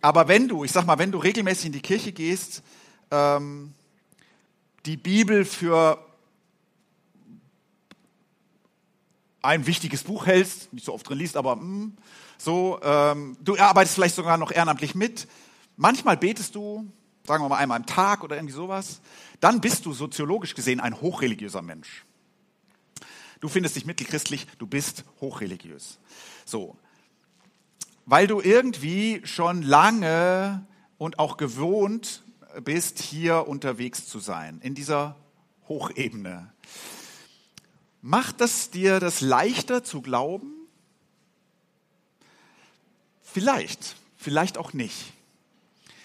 Aber 0.00 0.28
wenn 0.28 0.48
du, 0.48 0.64
ich 0.64 0.72
sag 0.72 0.86
mal, 0.86 0.98
wenn 0.98 1.12
du 1.12 1.18
regelmäßig 1.18 1.66
in 1.66 1.72
die 1.72 1.80
Kirche 1.80 2.12
gehst, 2.12 2.62
ähm, 3.10 3.72
die 4.86 4.96
Bibel 4.96 5.44
für 5.44 5.98
ein 9.44 9.66
wichtiges 9.66 10.04
Buch 10.04 10.26
hältst, 10.26 10.72
nicht 10.72 10.86
so 10.86 10.94
oft 10.94 11.08
drin 11.08 11.18
liest, 11.18 11.36
aber 11.36 11.56
mh, 11.56 11.62
hm, 11.62 11.96
so, 12.38 12.80
ähm, 12.82 13.36
du 13.42 13.56
arbeitest 13.56 13.94
vielleicht 13.94 14.14
sogar 14.14 14.36
noch 14.36 14.50
ehrenamtlich 14.50 14.94
mit. 14.94 15.28
Manchmal 15.76 16.16
betest 16.16 16.54
du, 16.54 16.90
sagen 17.24 17.44
wir 17.44 17.48
mal 17.48 17.56
einmal 17.56 17.76
am 17.76 17.86
Tag 17.86 18.24
oder 18.24 18.36
irgendwie 18.36 18.54
sowas. 18.54 19.00
Dann 19.40 19.60
bist 19.60 19.86
du 19.86 19.92
soziologisch 19.92 20.54
gesehen 20.54 20.80
ein 20.80 21.00
hochreligiöser 21.00 21.62
Mensch. 21.62 22.04
Du 23.40 23.48
findest 23.48 23.76
dich 23.76 23.86
mittelchristlich, 23.86 24.46
du 24.58 24.66
bist 24.66 25.04
hochreligiös. 25.20 25.98
So, 26.44 26.76
weil 28.06 28.26
du 28.26 28.40
irgendwie 28.40 29.22
schon 29.24 29.62
lange 29.62 30.66
und 30.98 31.18
auch 31.18 31.36
gewohnt 31.36 32.22
bist, 32.62 32.98
hier 32.98 33.48
unterwegs 33.48 34.06
zu 34.06 34.18
sein, 34.18 34.60
in 34.62 34.74
dieser 34.74 35.16
Hochebene. 35.68 36.52
Macht 38.06 38.42
das 38.42 38.68
dir 38.68 39.00
das 39.00 39.22
leichter 39.22 39.82
zu 39.82 40.02
glauben? 40.02 40.52
Vielleicht, 43.22 43.96
vielleicht 44.18 44.58
auch 44.58 44.74
nicht. 44.74 45.14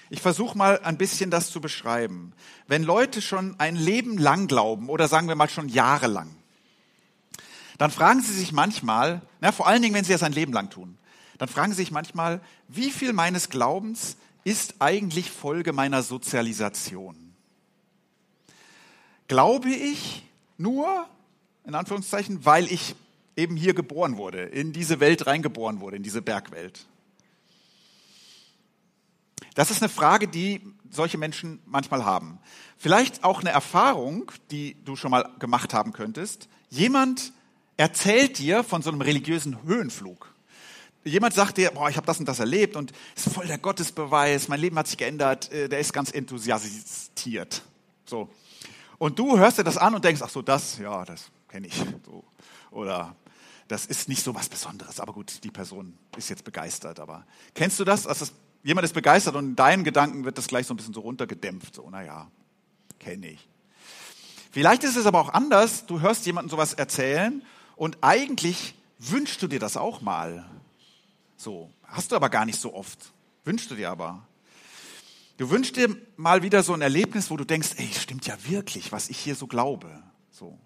Ich 0.10 0.22
versuche 0.22 0.58
mal 0.58 0.80
ein 0.80 0.98
bisschen 0.98 1.30
das 1.30 1.52
zu 1.52 1.60
beschreiben. 1.60 2.32
Wenn 2.68 2.84
Leute 2.84 3.22
schon 3.22 3.60
ein 3.60 3.76
Leben 3.76 4.18
lang 4.18 4.48
glauben 4.48 4.88
oder 4.88 5.10
sagen 5.10 5.28
wir 5.28 5.36
mal 5.36 5.50
schon 5.50 5.68
jahrelang, 5.68 6.34
dann 7.78 7.92
fragen 7.92 8.22
sie 8.22 8.34
sich 8.34 8.54
manchmal, 8.54 9.22
na, 9.42 9.52
vor 9.52 9.68
allen 9.68 9.82
Dingen, 9.82 9.94
wenn 9.94 10.06
sie 10.06 10.14
das 10.14 10.24
ein 10.24 10.32
Leben 10.32 10.54
lang 10.54 10.70
tun, 10.70 10.98
dann 11.38 11.50
fragen 11.50 11.74
sie 11.74 11.80
sich 11.80 11.92
manchmal, 11.92 12.40
wie 12.70 12.92
viel 12.92 13.12
meines 13.12 13.50
Glaubens 13.50 14.16
ist 14.46 14.76
eigentlich 14.80 15.30
Folge 15.30 15.74
meiner 15.74 16.02
Sozialisation? 16.02 17.36
Glaube 19.28 19.72
ich 19.72 20.24
nur, 20.58 21.06
in 21.70 21.76
Anführungszeichen, 21.76 22.46
weil 22.46 22.66
ich 22.72 22.96
eben 23.36 23.56
hier 23.56 23.74
geboren 23.74 24.18
wurde, 24.18 24.42
in 24.42 24.74
diese 24.74 25.00
Welt 25.00 25.28
reingeboren 25.28 25.80
wurde, 25.80 25.98
in 25.98 26.04
diese 26.04 26.22
Bergwelt? 26.22 26.88
Das 29.54 29.72
ist 29.72 29.82
eine 29.82 29.90
Frage, 29.90 30.28
die 30.28 30.62
solche 30.90 31.18
Menschen 31.18 31.60
manchmal 31.66 32.06
haben. 32.06 32.40
Vielleicht 32.78 33.24
auch 33.24 33.42
eine 33.42 33.52
Erfahrung, 33.52 34.32
die 34.50 34.76
du 34.84 34.96
schon 34.96 35.12
mal 35.12 35.30
gemacht 35.38 35.74
haben 35.74 35.94
könntest. 35.94 36.50
Jemand 36.70 37.34
erzählt 37.78 38.40
dir 38.40 38.64
von 38.64 38.82
so 38.82 38.90
einem 38.90 39.02
religiösen 39.02 39.62
Höhenflug. 39.64 40.34
Jemand 41.04 41.36
sagt 41.36 41.58
dir, 41.58 41.72
boah, 41.72 41.90
ich 41.90 41.98
habe 41.98 42.08
das 42.08 42.20
und 42.20 42.26
das 42.26 42.40
erlebt 42.40 42.76
und 42.76 42.94
es 43.16 43.28
ist 43.28 43.34
voll 43.34 43.48
der 43.48 43.60
Gottesbeweis, 43.60 44.48
mein 44.48 44.60
Leben 44.60 44.78
hat 44.78 44.88
sich 44.88 44.98
geändert, 44.98 45.52
äh, 45.52 45.70
der 45.70 45.80
ist 45.80 45.94
ganz 45.94 46.12
enthusiastiert. 46.12 47.62
So. 48.06 48.30
Und 48.98 49.20
du 49.20 49.38
hörst 49.38 49.60
dir 49.60 49.64
das 49.64 49.78
an 49.78 49.94
und 49.94 50.04
denkst, 50.04 50.22
ach 50.24 50.30
so, 50.30 50.42
das, 50.42 50.78
ja, 50.80 51.06
das 51.06 51.30
kenne 51.50 51.68
ich. 51.68 51.76
So. 52.06 52.24
Oder 52.72 53.16
das 53.68 53.86
ist 53.86 54.10
nicht 54.10 54.24
so 54.24 54.34
was 54.34 54.50
Besonderes. 54.50 55.00
Aber 55.00 55.14
gut, 55.14 55.44
die 55.44 55.52
Person 55.52 55.98
ist 56.18 56.30
jetzt 56.30 56.44
begeistert. 56.44 57.00
Aber 57.00 57.26
kennst 57.54 57.80
du 57.80 57.84
das? 57.84 58.08
Also 58.08 58.28
jemand 58.64 58.86
ist 58.86 58.94
begeistert 58.94 59.36
und 59.36 59.46
in 59.46 59.56
deinen 59.56 59.84
Gedanken 59.84 60.26
wird 60.26 60.38
das 60.38 60.48
gleich 60.48 60.68
so 60.68 60.74
ein 60.74 60.78
bisschen 60.78 60.94
so 60.94 61.02
runtergedämpft. 61.02 61.76
So, 61.76 61.90
naja, 61.90 62.30
kenne 63.00 63.32
ich. 63.32 63.48
Vielleicht 64.52 64.84
ist 64.84 64.96
es 64.96 65.06
aber 65.06 65.20
auch 65.20 65.34
anders. 65.34 65.86
Du 65.86 66.02
hörst 66.02 66.26
jemanden 66.26 66.50
sowas 66.50 66.74
erzählen 66.74 67.44
und 67.76 67.98
eigentlich 68.02 68.74
wünschst 68.98 69.42
du 69.42 69.48
dir 69.48 69.60
das 69.60 69.78
auch 69.78 70.02
mal. 70.02 70.50
So, 71.38 71.70
hast 71.84 72.12
du 72.12 72.16
aber 72.16 72.30
gar 72.30 72.46
nicht 72.46 72.60
so 72.60 72.74
oft. 72.74 73.14
Wünschst 73.46 73.70
du 73.72 73.76
dir 73.76 73.92
aber. 73.92 74.26
Du 75.38 75.50
wünschst 75.50 75.78
dir 75.78 75.96
mal 76.18 76.44
wieder 76.44 76.64
so 76.64 76.74
ein 76.74 76.82
Erlebnis, 76.82 77.32
wo 77.32 77.38
du 77.38 77.46
denkst, 77.46 77.76
ey, 77.78 77.88
stimmt 77.94 78.26
ja 78.26 78.36
wirklich, 78.46 78.92
was 78.92 79.10
ich 79.10 79.18
hier 79.18 79.36
so 79.36 79.48
glaube. 79.48 80.04
So. 80.32 80.60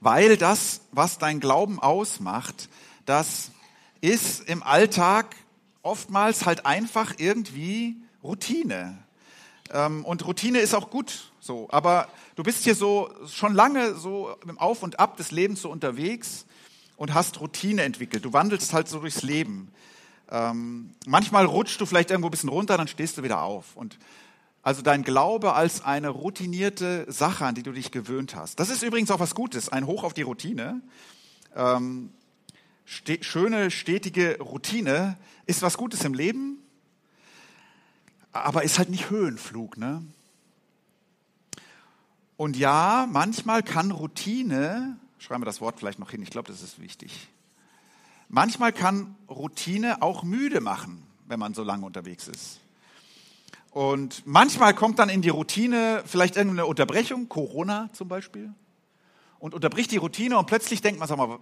Weil 0.00 0.36
das, 0.36 0.82
was 0.92 1.18
dein 1.18 1.40
Glauben 1.40 1.80
ausmacht, 1.80 2.68
das 3.06 3.50
ist 4.00 4.48
im 4.48 4.62
Alltag 4.62 5.36
oftmals 5.82 6.46
halt 6.46 6.66
einfach 6.66 7.14
irgendwie 7.18 7.96
Routine. 8.22 8.98
Ähm, 9.72 10.04
und 10.04 10.26
Routine 10.26 10.58
ist 10.58 10.74
auch 10.74 10.90
gut 10.90 11.30
so. 11.40 11.68
Aber 11.70 12.08
du 12.36 12.42
bist 12.42 12.64
hier 12.64 12.74
so 12.74 13.10
schon 13.30 13.54
lange 13.54 13.94
so 13.94 14.34
im 14.46 14.58
Auf 14.58 14.82
und 14.82 14.98
Ab 14.98 15.16
des 15.16 15.30
Lebens 15.30 15.62
so 15.62 15.70
unterwegs 15.70 16.46
und 16.96 17.14
hast 17.14 17.40
Routine 17.40 17.82
entwickelt. 17.82 18.24
Du 18.24 18.32
wandelst 18.32 18.72
halt 18.72 18.88
so 18.88 19.00
durchs 19.00 19.22
Leben. 19.22 19.70
Ähm, 20.30 20.90
manchmal 21.06 21.44
rutschst 21.44 21.80
du 21.80 21.86
vielleicht 21.86 22.10
irgendwo 22.10 22.28
ein 22.28 22.30
bisschen 22.30 22.48
runter, 22.48 22.76
dann 22.76 22.88
stehst 22.88 23.18
du 23.18 23.22
wieder 23.22 23.42
auf. 23.42 23.76
Und 23.76 23.98
also 24.64 24.82
dein 24.82 25.04
Glaube 25.04 25.52
als 25.52 25.84
eine 25.84 26.08
routinierte 26.08 27.04
Sache, 27.12 27.44
an 27.44 27.54
die 27.54 27.62
du 27.62 27.70
dich 27.70 27.90
gewöhnt 27.90 28.34
hast. 28.34 28.58
Das 28.58 28.70
ist 28.70 28.82
übrigens 28.82 29.10
auch 29.10 29.20
was 29.20 29.34
Gutes, 29.34 29.68
ein 29.68 29.86
Hoch 29.86 30.02
auf 30.02 30.14
die 30.14 30.22
Routine. 30.22 30.80
Ähm, 31.54 32.12
ste 32.86 33.22
schöne, 33.22 33.70
stetige 33.70 34.38
Routine 34.40 35.18
ist 35.46 35.62
was 35.62 35.76
Gutes 35.76 36.02
im 36.04 36.14
Leben, 36.14 36.58
aber 38.32 38.64
ist 38.64 38.78
halt 38.78 38.88
nicht 38.88 39.10
Höhenflug. 39.10 39.76
Ne? 39.76 40.02
Und 42.36 42.56
ja, 42.56 43.06
manchmal 43.08 43.62
kann 43.62 43.90
Routine 43.90 44.98
schreiben 45.18 45.42
wir 45.42 45.46
das 45.46 45.60
Wort 45.60 45.78
vielleicht 45.78 45.98
noch 45.98 46.10
hin, 46.10 46.22
ich 46.22 46.30
glaube, 46.30 46.50
das 46.50 46.62
ist 46.62 46.80
wichtig. 46.80 47.28
Manchmal 48.28 48.72
kann 48.72 49.14
Routine 49.28 50.02
auch 50.02 50.22
müde 50.22 50.60
machen, 50.60 51.02
wenn 51.26 51.38
man 51.38 51.54
so 51.54 51.62
lange 51.62 51.84
unterwegs 51.86 52.28
ist. 52.28 52.60
Und 53.74 54.24
manchmal 54.24 54.72
kommt 54.72 55.00
dann 55.00 55.08
in 55.08 55.20
die 55.20 55.30
Routine 55.30 56.04
vielleicht 56.06 56.36
irgendeine 56.36 56.64
Unterbrechung, 56.64 57.28
Corona 57.28 57.90
zum 57.92 58.06
Beispiel, 58.06 58.54
und 59.40 59.52
unterbricht 59.52 59.90
die 59.90 59.96
Routine 59.96 60.38
und 60.38 60.46
plötzlich 60.46 60.80
denkt 60.80 61.00
man, 61.00 61.08
sag 61.08 61.18
mal, 61.18 61.40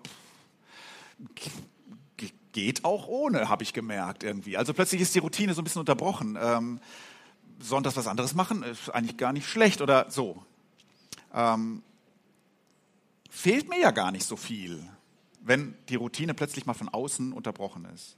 geht 2.52 2.86
auch 2.86 3.06
ohne, 3.06 3.50
habe 3.50 3.62
ich 3.62 3.74
gemerkt 3.74 4.24
irgendwie. 4.24 4.56
Also 4.56 4.72
plötzlich 4.72 5.02
ist 5.02 5.14
die 5.14 5.18
Routine 5.18 5.52
so 5.52 5.60
ein 5.60 5.64
bisschen 5.64 5.80
unterbrochen. 5.80 6.38
Ähm, 6.40 6.80
Sonntags 7.60 7.96
was 7.96 8.06
anderes 8.06 8.34
machen 8.34 8.62
ist 8.62 8.88
eigentlich 8.88 9.18
gar 9.18 9.34
nicht 9.34 9.46
schlecht 9.46 9.82
oder 9.82 10.10
so. 10.10 10.42
Ähm, 11.34 11.82
fehlt 13.28 13.68
mir 13.68 13.78
ja 13.78 13.90
gar 13.90 14.10
nicht 14.10 14.24
so 14.24 14.36
viel, 14.36 14.82
wenn 15.42 15.74
die 15.90 15.96
Routine 15.96 16.32
plötzlich 16.32 16.64
mal 16.64 16.72
von 16.72 16.88
außen 16.88 17.34
unterbrochen 17.34 17.86
ist. 17.94 18.16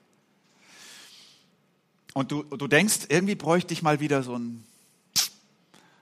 Und 2.15 2.31
du, 2.31 2.45
du 2.45 2.69
denkst, 2.69 3.01
irgendwie 3.09 3.35
bräuchte 3.35 3.75
ich 3.75 3.83
mal 3.83 4.01
wieder 4.01 4.23
so 4.23 4.39
ein, 4.39 4.65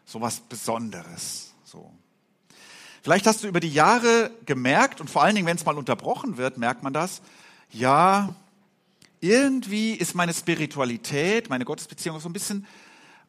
so 0.04 0.21
was 0.21 0.40
Besonderes, 0.40 1.52
so. 1.64 1.90
Vielleicht 3.02 3.26
hast 3.26 3.42
du 3.42 3.49
über 3.49 3.59
die 3.59 3.73
Jahre 3.73 4.31
gemerkt, 4.47 5.00
und 5.00 5.11
vor 5.11 5.23
allen 5.25 5.35
Dingen, 5.35 5.47
wenn 5.47 5.57
es 5.57 5.64
mal 5.64 5.76
unterbrochen 5.76 6.37
wird, 6.37 6.59
merkt 6.59 6.85
man 6.85 6.92
das, 6.92 7.23
ja, 7.73 8.35
irgendwie 9.21 9.95
ist 9.95 10.14
meine 10.14 10.35
Spiritualität, 10.35 11.49
meine 11.49 11.64
Gottesbeziehung 11.64 12.21
so 12.21 12.28
ein 12.28 12.33
bisschen 12.33 12.66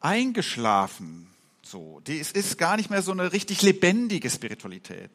eingeschlafen. 0.00 1.28
So, 1.62 2.00
die, 2.06 2.20
es 2.20 2.32
ist 2.32 2.58
gar 2.58 2.76
nicht 2.76 2.90
mehr 2.90 3.00
so 3.00 3.12
eine 3.12 3.32
richtig 3.32 3.62
lebendige 3.62 4.28
Spiritualität. 4.28 5.10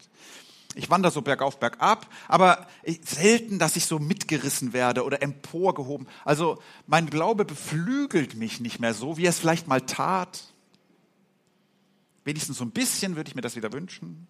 Ich 0.75 0.89
wandere 0.89 1.11
so 1.11 1.21
bergauf, 1.21 1.59
bergab, 1.59 2.07
aber 2.27 2.67
selten, 3.03 3.57
dass 3.57 3.75
ich 3.75 3.85
so 3.85 3.97
mitgerissen 3.97 4.71
werde 4.71 5.03
oder 5.03 5.21
emporgehoben. 5.21 6.07
Also 6.25 6.61
mein 6.85 7.09
Glaube 7.09 7.43
beflügelt 7.43 8.35
mich 8.35 8.59
nicht 8.59 8.79
mehr 8.79 8.93
so, 8.93 9.17
wie 9.17 9.25
er 9.25 9.31
es 9.31 9.39
vielleicht 9.39 9.67
mal 9.67 9.81
tat. 9.81 10.43
Wenigstens 12.23 12.57
so 12.57 12.65
ein 12.65 12.71
bisschen 12.71 13.15
würde 13.15 13.29
ich 13.29 13.35
mir 13.35 13.41
das 13.41 13.55
wieder 13.55 13.73
wünschen. 13.73 14.27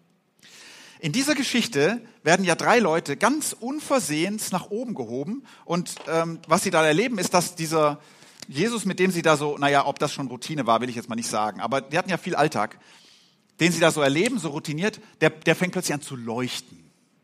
In 0.98 1.12
dieser 1.12 1.34
Geschichte 1.34 2.00
werden 2.22 2.44
ja 2.44 2.54
drei 2.54 2.78
Leute 2.78 3.16
ganz 3.16 3.54
unversehens 3.58 4.50
nach 4.50 4.70
oben 4.70 4.94
gehoben. 4.94 5.44
Und 5.64 5.94
ähm, 6.08 6.40
was 6.46 6.62
sie 6.62 6.70
da 6.70 6.84
erleben, 6.84 7.18
ist, 7.18 7.34
dass 7.34 7.54
dieser 7.54 8.00
Jesus, 8.48 8.84
mit 8.84 8.98
dem 8.98 9.10
sie 9.10 9.22
da 9.22 9.36
so, 9.36 9.56
naja, 9.58 9.86
ob 9.86 9.98
das 9.98 10.12
schon 10.12 10.26
Routine 10.26 10.66
war, 10.66 10.80
will 10.80 10.88
ich 10.88 10.96
jetzt 10.96 11.08
mal 11.08 11.14
nicht 11.14 11.30
sagen, 11.30 11.60
aber 11.60 11.80
die 11.80 11.96
hatten 11.96 12.10
ja 12.10 12.18
viel 12.18 12.34
Alltag, 12.34 12.78
den 13.60 13.72
sie 13.72 13.80
da 13.80 13.90
so 13.90 14.00
erleben, 14.00 14.38
so 14.38 14.48
routiniert, 14.48 15.00
der, 15.20 15.30
der 15.30 15.54
fängt 15.54 15.72
plötzlich 15.72 15.94
an 15.94 16.00
zu 16.00 16.16
leuchten. 16.16 16.78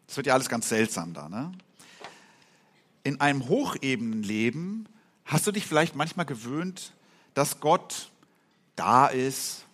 Das 0.07 0.19
wird 0.19 0.27
ja 0.27 0.35
alles 0.35 0.49
ganz 0.49 0.69
seltsam 0.69 1.15
da. 1.15 1.29
Ne? 1.29 1.53
In 3.03 3.21
einem 3.21 3.49
Hochebenenleben 3.49 4.89
hast 5.25 5.47
du 5.47 5.53
dich 5.53 5.67
vielleicht 5.67 5.97
manchmal 5.97 6.27
gewöhnt, 6.27 6.93
dass 7.35 7.61
Gott 7.61 8.11
da 8.77 9.07
ist, 9.07 9.65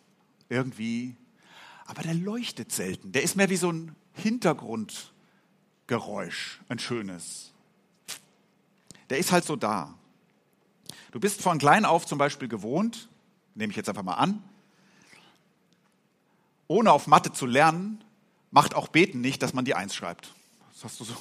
irgendwie, 0.48 1.16
aber 1.86 2.02
der 2.02 2.14
leuchtet 2.14 2.72
selten. 2.72 3.12
Der 3.12 3.22
ist 3.22 3.36
mehr 3.36 3.50
wie 3.50 3.56
so 3.56 3.70
ein 3.70 3.94
Hintergrundgeräusch, 4.14 6.60
ein 6.68 6.78
schönes. 6.78 7.52
Der 9.10 9.18
ist 9.18 9.32
halt 9.32 9.44
so 9.44 9.56
da. 9.56 9.92
Du 11.10 11.20
bist 11.20 11.42
von 11.42 11.58
klein 11.58 11.84
auf 11.84 12.06
zum 12.06 12.16
Beispiel 12.18 12.48
gewohnt, 12.48 13.10
nehme 13.54 13.72
ich 13.72 13.76
jetzt 13.76 13.88
einfach 13.88 14.02
mal 14.02 14.14
an, 14.14 14.42
ohne 16.68 16.92
auf 16.92 17.06
Mathe 17.06 17.32
zu 17.32 17.46
lernen, 17.46 18.02
macht 18.50 18.74
auch 18.74 18.88
Beten 18.88 19.20
nicht, 19.20 19.42
dass 19.42 19.54
man 19.54 19.64
die 19.64 19.74
Eins 19.74 19.94
schreibt. 19.94 20.32
Das 20.72 20.84
hast 20.84 21.00
du 21.00 21.04
so 21.04 21.14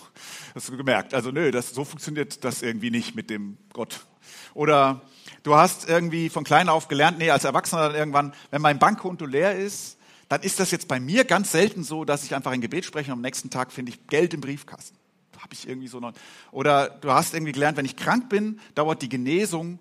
hast 0.55 0.69
du 0.69 0.77
gemerkt. 0.77 1.13
Also 1.13 1.31
nö, 1.31 1.51
das, 1.51 1.71
so 1.71 1.83
funktioniert 1.83 2.43
das 2.43 2.61
irgendwie 2.61 2.91
nicht 2.91 3.15
mit 3.15 3.29
dem 3.29 3.57
Gott. 3.73 4.05
Oder 4.53 5.01
du 5.43 5.55
hast 5.55 5.87
irgendwie 5.87 6.29
von 6.29 6.43
klein 6.43 6.69
auf 6.69 6.87
gelernt, 6.87 7.17
nee, 7.17 7.29
als 7.29 7.43
Erwachsener 7.43 7.89
dann 7.89 7.95
irgendwann, 7.95 8.33
wenn 8.49 8.61
mein 8.61 8.79
Bankkonto 8.79 9.25
leer 9.25 9.57
ist, 9.57 9.97
dann 10.29 10.41
ist 10.41 10.59
das 10.59 10.71
jetzt 10.71 10.87
bei 10.87 10.99
mir 10.99 11.25
ganz 11.25 11.51
selten 11.51 11.83
so, 11.83 12.05
dass 12.05 12.23
ich 12.23 12.35
einfach 12.35 12.51
ein 12.51 12.61
Gebet 12.61 12.85
spreche 12.85 13.11
und 13.11 13.17
am 13.17 13.21
nächsten 13.21 13.49
Tag 13.49 13.71
finde 13.71 13.91
ich 13.91 14.07
Geld 14.07 14.33
im 14.33 14.41
Briefkasten 14.41 15.01
habe 15.41 15.53
ich 15.53 15.67
irgendwie 15.67 15.87
so 15.87 15.99
noch. 15.99 16.13
Oder 16.51 16.89
du 16.89 17.11
hast 17.11 17.33
irgendwie 17.33 17.51
gelernt, 17.51 17.77
wenn 17.77 17.85
ich 17.85 17.95
krank 17.95 18.29
bin, 18.29 18.59
dauert 18.75 19.01
die 19.01 19.09
Genesung 19.09 19.79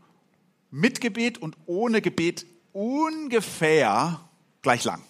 mit 0.71 1.01
Gebet 1.01 1.39
und 1.39 1.57
ohne 1.67 2.01
Gebet 2.01 2.47
ungefähr 2.73 4.21
gleich 4.63 4.85
lang. 4.85 5.03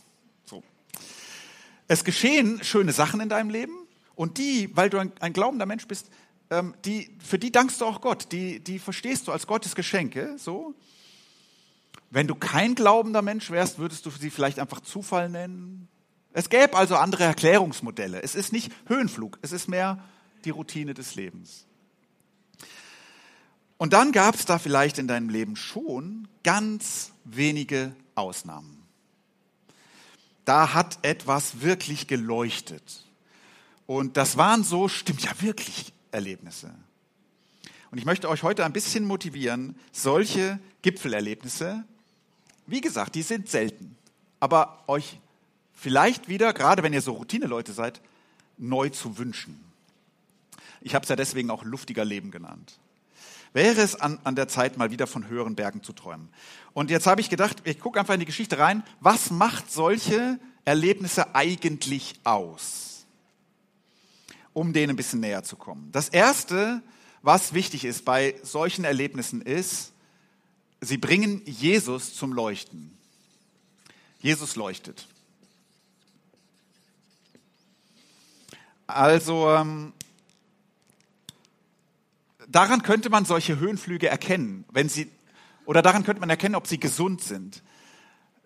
Es 1.91 2.05
geschehen 2.05 2.63
schöne 2.63 2.93
Sachen 2.93 3.19
in 3.19 3.29
deinem 3.29 3.51
Leben 3.51 3.73
und 4.15 4.39
die, 4.39 4.71
weil 4.77 4.91
du 4.91 4.99
ein, 4.99 5.11
ein 5.19 5.33
glaubender 5.33 5.67
Mensch 5.67 5.89
bist, 5.89 6.09
ähm, 6.49 6.73
die, 6.85 7.11
für 7.19 7.37
die 7.37 7.51
dankst 7.51 7.81
du 7.81 7.85
auch 7.85 8.01
Gott. 8.01 8.31
Die, 8.31 8.61
die 8.61 8.79
verstehst 8.79 9.27
du 9.27 9.33
als 9.33 9.49
Gottes 9.49 9.75
Geschenke. 9.75 10.37
So. 10.39 10.73
Wenn 12.11 12.29
du 12.29 12.37
kein 12.37 12.77
glaubender 12.77 13.23
Mensch 13.23 13.51
wärst, 13.51 13.81
würdest 13.81 14.07
du 14.07 14.11
sie 14.11 14.31
vielleicht 14.31 14.61
einfach 14.61 14.79
Zufall 14.83 15.29
nennen. 15.29 15.89
Es 16.33 16.49
gäbe 16.49 16.77
also 16.77 16.95
andere 16.95 17.25
Erklärungsmodelle. 17.25 18.23
Es 18.23 18.37
ist 18.37 18.53
nicht 18.53 18.71
Höhenflug, 18.87 19.41
es 19.43 19.51
ist 19.51 19.67
mehr 19.67 19.99
die 20.45 20.51
Routine 20.51 20.95
des 20.95 21.17
Lebens. 21.17 21.67
Und 23.79 23.95
dann 23.95 24.13
gab 24.13 24.37
es 24.37 24.45
da 24.45 24.61
vielleicht 24.61 24.99
in 24.99 25.09
deinem 25.09 25.29
Leben 25.29 25.57
schon 25.57 26.29
ganz 26.45 27.11
wenige 27.25 27.97
Ausnahmen. 28.15 28.80
Da 30.51 30.75
hat 30.75 30.99
etwas 31.03 31.61
wirklich 31.61 32.09
geleuchtet. 32.09 33.05
Und 33.87 34.17
das 34.17 34.37
waren 34.37 34.65
so, 34.65 34.89
stimmt 34.89 35.23
ja 35.23 35.31
wirklich, 35.39 35.93
Erlebnisse. 36.11 36.75
Und 37.93 37.99
ich 37.99 38.05
möchte 38.05 38.29
euch 38.29 38.43
heute 38.43 38.65
ein 38.65 38.73
bisschen 38.73 39.05
motivieren, 39.05 39.77
solche 39.93 40.59
Gipfelerlebnisse, 40.83 41.85
wie 42.67 42.81
gesagt, 42.81 43.15
die 43.15 43.23
sind 43.23 43.49
selten, 43.49 43.97
aber 44.41 44.83
euch 44.89 45.21
vielleicht 45.73 46.27
wieder, 46.27 46.53
gerade 46.53 46.83
wenn 46.83 46.93
ihr 46.93 47.03
so 47.03 47.13
Routineleute 47.13 47.73
seid, 47.73 48.01
neu 48.59 48.89
zu 48.89 49.19
wünschen. 49.19 49.61
Ich 50.81 50.97
habe 50.97 51.05
es 51.05 51.11
ja 51.11 51.15
deswegen 51.15 51.51
auch 51.51 51.63
luftiger 51.63 52.05
Leben 52.05 52.33
genannt. 52.33 52.80
Wäre 53.53 53.81
es 53.81 53.97
an, 53.97 54.19
an 54.25 54.37
der 54.37 54.49
Zeit, 54.49 54.77
mal 54.77 54.91
wieder 54.91 55.07
von 55.07 55.29
höheren 55.29 55.57
Bergen 55.57 55.83
zu 55.83 55.93
träumen. 55.93 56.29
Und 56.73 56.91
jetzt 56.91 57.07
habe 57.07 57.21
ich 57.21 57.31
gedacht, 57.31 57.59
ich 57.65 57.81
gucke 57.81 57.99
einfach 57.99 58.15
in 58.15 58.21
die 58.21 58.27
Geschichte 58.27 58.59
rein. 58.59 58.85
Was 59.01 59.31
macht 59.31 59.73
solche 59.73 60.39
Erlebnisse 60.65 61.35
eigentlich 61.35 62.15
aus? 62.23 63.07
Um 64.53 64.73
denen 64.73 64.91
ein 64.91 64.97
bisschen 64.97 65.21
näher 65.21 65.43
zu 65.43 65.57
kommen. 65.57 65.91
Das 65.91 66.09
Erste, 66.09 66.83
was 67.23 67.53
wichtig 67.53 67.85
ist 67.85 68.05
bei 68.05 68.37
solchen 68.43 68.85
Erlebnissen, 68.85 69.43
ist, 69.43 69.93
sie 70.81 70.97
bringen 70.97 71.43
Jesus 71.45 72.15
zum 72.15 72.33
Leuchten. 72.33 72.97
Jesus 74.21 74.55
leuchtet. 74.55 75.07
Also 78.87 79.51
ähm, 79.51 79.93
daran 82.51 82.83
könnte 82.83 83.11
man 83.11 83.25
solche 83.25 83.59
Höhenflüge 83.59 84.09
erkennen, 84.09 84.65
wenn 84.71 84.89
sie, 84.89 85.11
oder 85.65 85.83
daran 85.83 86.05
könnte 86.05 86.21
man 86.21 86.31
erkennen, 86.31 86.55
ob 86.55 86.67
sie 86.67 86.81
gesund 86.81 87.23
sind. 87.23 87.63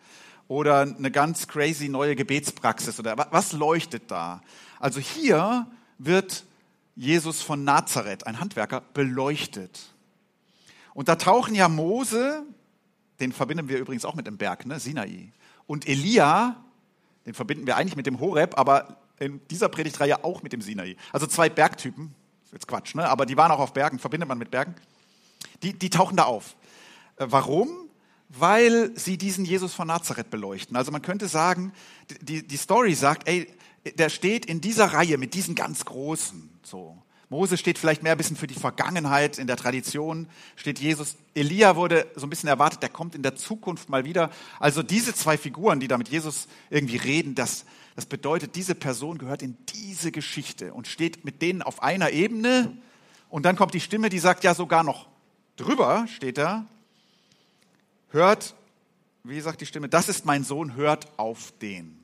oder 0.48 0.82
eine 0.82 1.10
ganz 1.10 1.48
crazy 1.48 1.88
neue 1.88 2.16
Gebetspraxis 2.16 2.98
oder 2.98 3.16
was 3.30 3.52
leuchtet 3.52 4.10
da? 4.10 4.42
Also 4.78 5.00
hier 5.00 5.66
wird 5.98 6.44
Jesus 6.96 7.42
von 7.42 7.64
Nazareth, 7.64 8.26
ein 8.26 8.40
Handwerker, 8.40 8.82
beleuchtet. 8.92 9.94
Und 10.92 11.08
da 11.08 11.16
tauchen 11.16 11.54
ja 11.54 11.68
Mose, 11.68 12.44
den 13.20 13.32
verbinden 13.32 13.68
wir 13.68 13.78
übrigens 13.78 14.04
auch 14.04 14.14
mit 14.14 14.26
dem 14.26 14.36
Berg, 14.36 14.66
ne, 14.66 14.78
Sinai, 14.78 15.32
und 15.66 15.88
Elia, 15.88 16.56
den 17.26 17.34
verbinden 17.34 17.66
wir 17.66 17.76
eigentlich 17.76 17.96
mit 17.96 18.06
dem 18.06 18.20
Horeb, 18.20 18.58
aber 18.58 18.98
in 19.18 19.40
dieser 19.48 19.68
Predigtreihe 19.68 20.24
auch 20.24 20.42
mit 20.42 20.52
dem 20.52 20.60
Sinai. 20.60 20.96
Also 21.12 21.26
zwei 21.26 21.48
Bergtypen, 21.48 22.14
jetzt 22.52 22.68
Quatsch, 22.68 22.94
ne? 22.94 23.08
aber 23.08 23.26
die 23.26 23.36
waren 23.36 23.50
auch 23.50 23.60
auf 23.60 23.72
Bergen, 23.72 23.98
verbindet 23.98 24.28
man 24.28 24.38
mit 24.38 24.50
Bergen. 24.50 24.74
Die, 25.62 25.72
die 25.72 25.90
tauchen 25.90 26.16
da 26.16 26.24
auf. 26.24 26.56
Äh, 27.16 27.26
warum? 27.28 27.83
Weil 28.28 28.90
sie 28.96 29.18
diesen 29.18 29.44
Jesus 29.44 29.74
von 29.74 29.88
Nazareth 29.88 30.30
beleuchten. 30.30 30.76
Also 30.76 30.90
man 30.90 31.02
könnte 31.02 31.28
sagen, 31.28 31.72
die, 32.20 32.46
die 32.46 32.56
Story 32.56 32.94
sagt, 32.94 33.28
ey, 33.28 33.48
der 33.98 34.08
steht 34.08 34.46
in 34.46 34.60
dieser 34.60 34.86
Reihe 34.86 35.18
mit 35.18 35.34
diesen 35.34 35.54
ganz 35.54 35.84
Großen. 35.84 36.50
So. 36.62 36.98
Mose 37.28 37.56
steht 37.56 37.78
vielleicht 37.78 38.02
mehr 38.02 38.12
ein 38.12 38.18
bisschen 38.18 38.36
für 38.36 38.46
die 38.46 38.54
Vergangenheit, 38.54 39.38
in 39.38 39.46
der 39.46 39.56
Tradition 39.56 40.28
steht 40.56 40.78
Jesus. 40.78 41.16
Elia 41.34 41.74
wurde 41.74 42.06
so 42.14 42.26
ein 42.26 42.30
bisschen 42.30 42.48
erwartet, 42.48 42.82
der 42.82 42.88
kommt 42.90 43.14
in 43.14 43.22
der 43.22 43.34
Zukunft 43.34 43.88
mal 43.88 44.04
wieder. 44.04 44.30
Also 44.60 44.82
diese 44.82 45.14
zwei 45.14 45.36
Figuren, 45.36 45.80
die 45.80 45.88
da 45.88 45.98
mit 45.98 46.08
Jesus 46.08 46.46
irgendwie 46.70 46.96
reden, 46.96 47.34
das, 47.34 47.64
das 47.96 48.06
bedeutet, 48.06 48.56
diese 48.56 48.74
Person 48.74 49.18
gehört 49.18 49.42
in 49.42 49.56
diese 49.74 50.12
Geschichte 50.12 50.74
und 50.74 50.86
steht 50.86 51.24
mit 51.24 51.42
denen 51.42 51.62
auf 51.62 51.82
einer 51.82 52.10
Ebene. 52.10 52.76
Und 53.28 53.44
dann 53.44 53.56
kommt 53.56 53.74
die 53.74 53.80
Stimme, 53.80 54.10
die 54.10 54.18
sagt 54.18 54.44
ja 54.44 54.54
sogar 54.54 54.84
noch 54.84 55.08
drüber, 55.56 56.06
steht 56.08 56.38
da, 56.38 56.66
hört, 58.14 58.54
wie 59.24 59.40
sagt 59.40 59.60
die 59.60 59.66
Stimme, 59.66 59.88
das 59.88 60.08
ist 60.08 60.24
mein 60.24 60.44
Sohn, 60.44 60.74
hört 60.76 61.18
auf 61.18 61.52
den. 61.60 61.98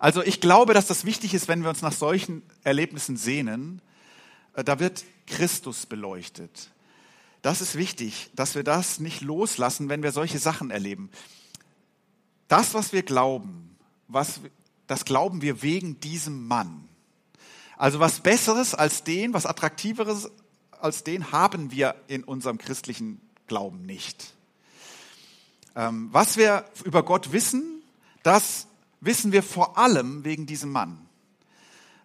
Also 0.00 0.22
ich 0.22 0.40
glaube, 0.40 0.72
dass 0.74 0.86
das 0.86 1.04
wichtig 1.04 1.34
ist, 1.34 1.46
wenn 1.46 1.62
wir 1.62 1.68
uns 1.68 1.82
nach 1.82 1.92
solchen 1.92 2.42
Erlebnissen 2.64 3.16
sehnen, 3.16 3.82
äh, 4.54 4.64
da 4.64 4.80
wird 4.80 5.04
Christus 5.26 5.86
beleuchtet. 5.86 6.70
Das 7.42 7.60
ist 7.60 7.76
wichtig, 7.76 8.30
dass 8.34 8.54
wir 8.54 8.64
das 8.64 8.98
nicht 8.98 9.20
loslassen, 9.20 9.88
wenn 9.88 10.02
wir 10.02 10.12
solche 10.12 10.38
Sachen 10.38 10.70
erleben. 10.70 11.10
Das, 12.48 12.74
was 12.74 12.92
wir 12.92 13.02
glauben, 13.02 13.76
was, 14.08 14.40
das 14.86 15.04
glauben 15.04 15.42
wir 15.42 15.62
wegen 15.62 16.00
diesem 16.00 16.48
Mann. 16.48 16.88
Also 17.76 18.00
was 18.00 18.20
Besseres 18.20 18.74
als 18.74 19.04
den, 19.04 19.32
was 19.32 19.46
Attraktiveres 19.46 20.30
als 20.80 21.04
den 21.04 21.30
haben 21.30 21.70
wir 21.70 21.94
in 22.08 22.24
unserem 22.24 22.58
christlichen 22.58 23.20
Glauben 23.46 23.84
nicht. 23.84 24.34
Ähm, 25.76 26.08
was 26.12 26.36
wir 26.36 26.64
über 26.84 27.02
Gott 27.02 27.32
wissen, 27.32 27.82
das 28.22 28.66
wissen 29.00 29.32
wir 29.32 29.42
vor 29.42 29.78
allem 29.78 30.24
wegen 30.24 30.46
diesem 30.46 30.70
Mann. 30.70 31.06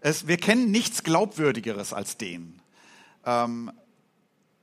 Es, 0.01 0.27
wir 0.27 0.37
kennen 0.37 0.71
nichts 0.71 1.03
Glaubwürdigeres 1.03 1.93
als 1.93 2.17
den. 2.17 2.61
Ähm, 3.25 3.71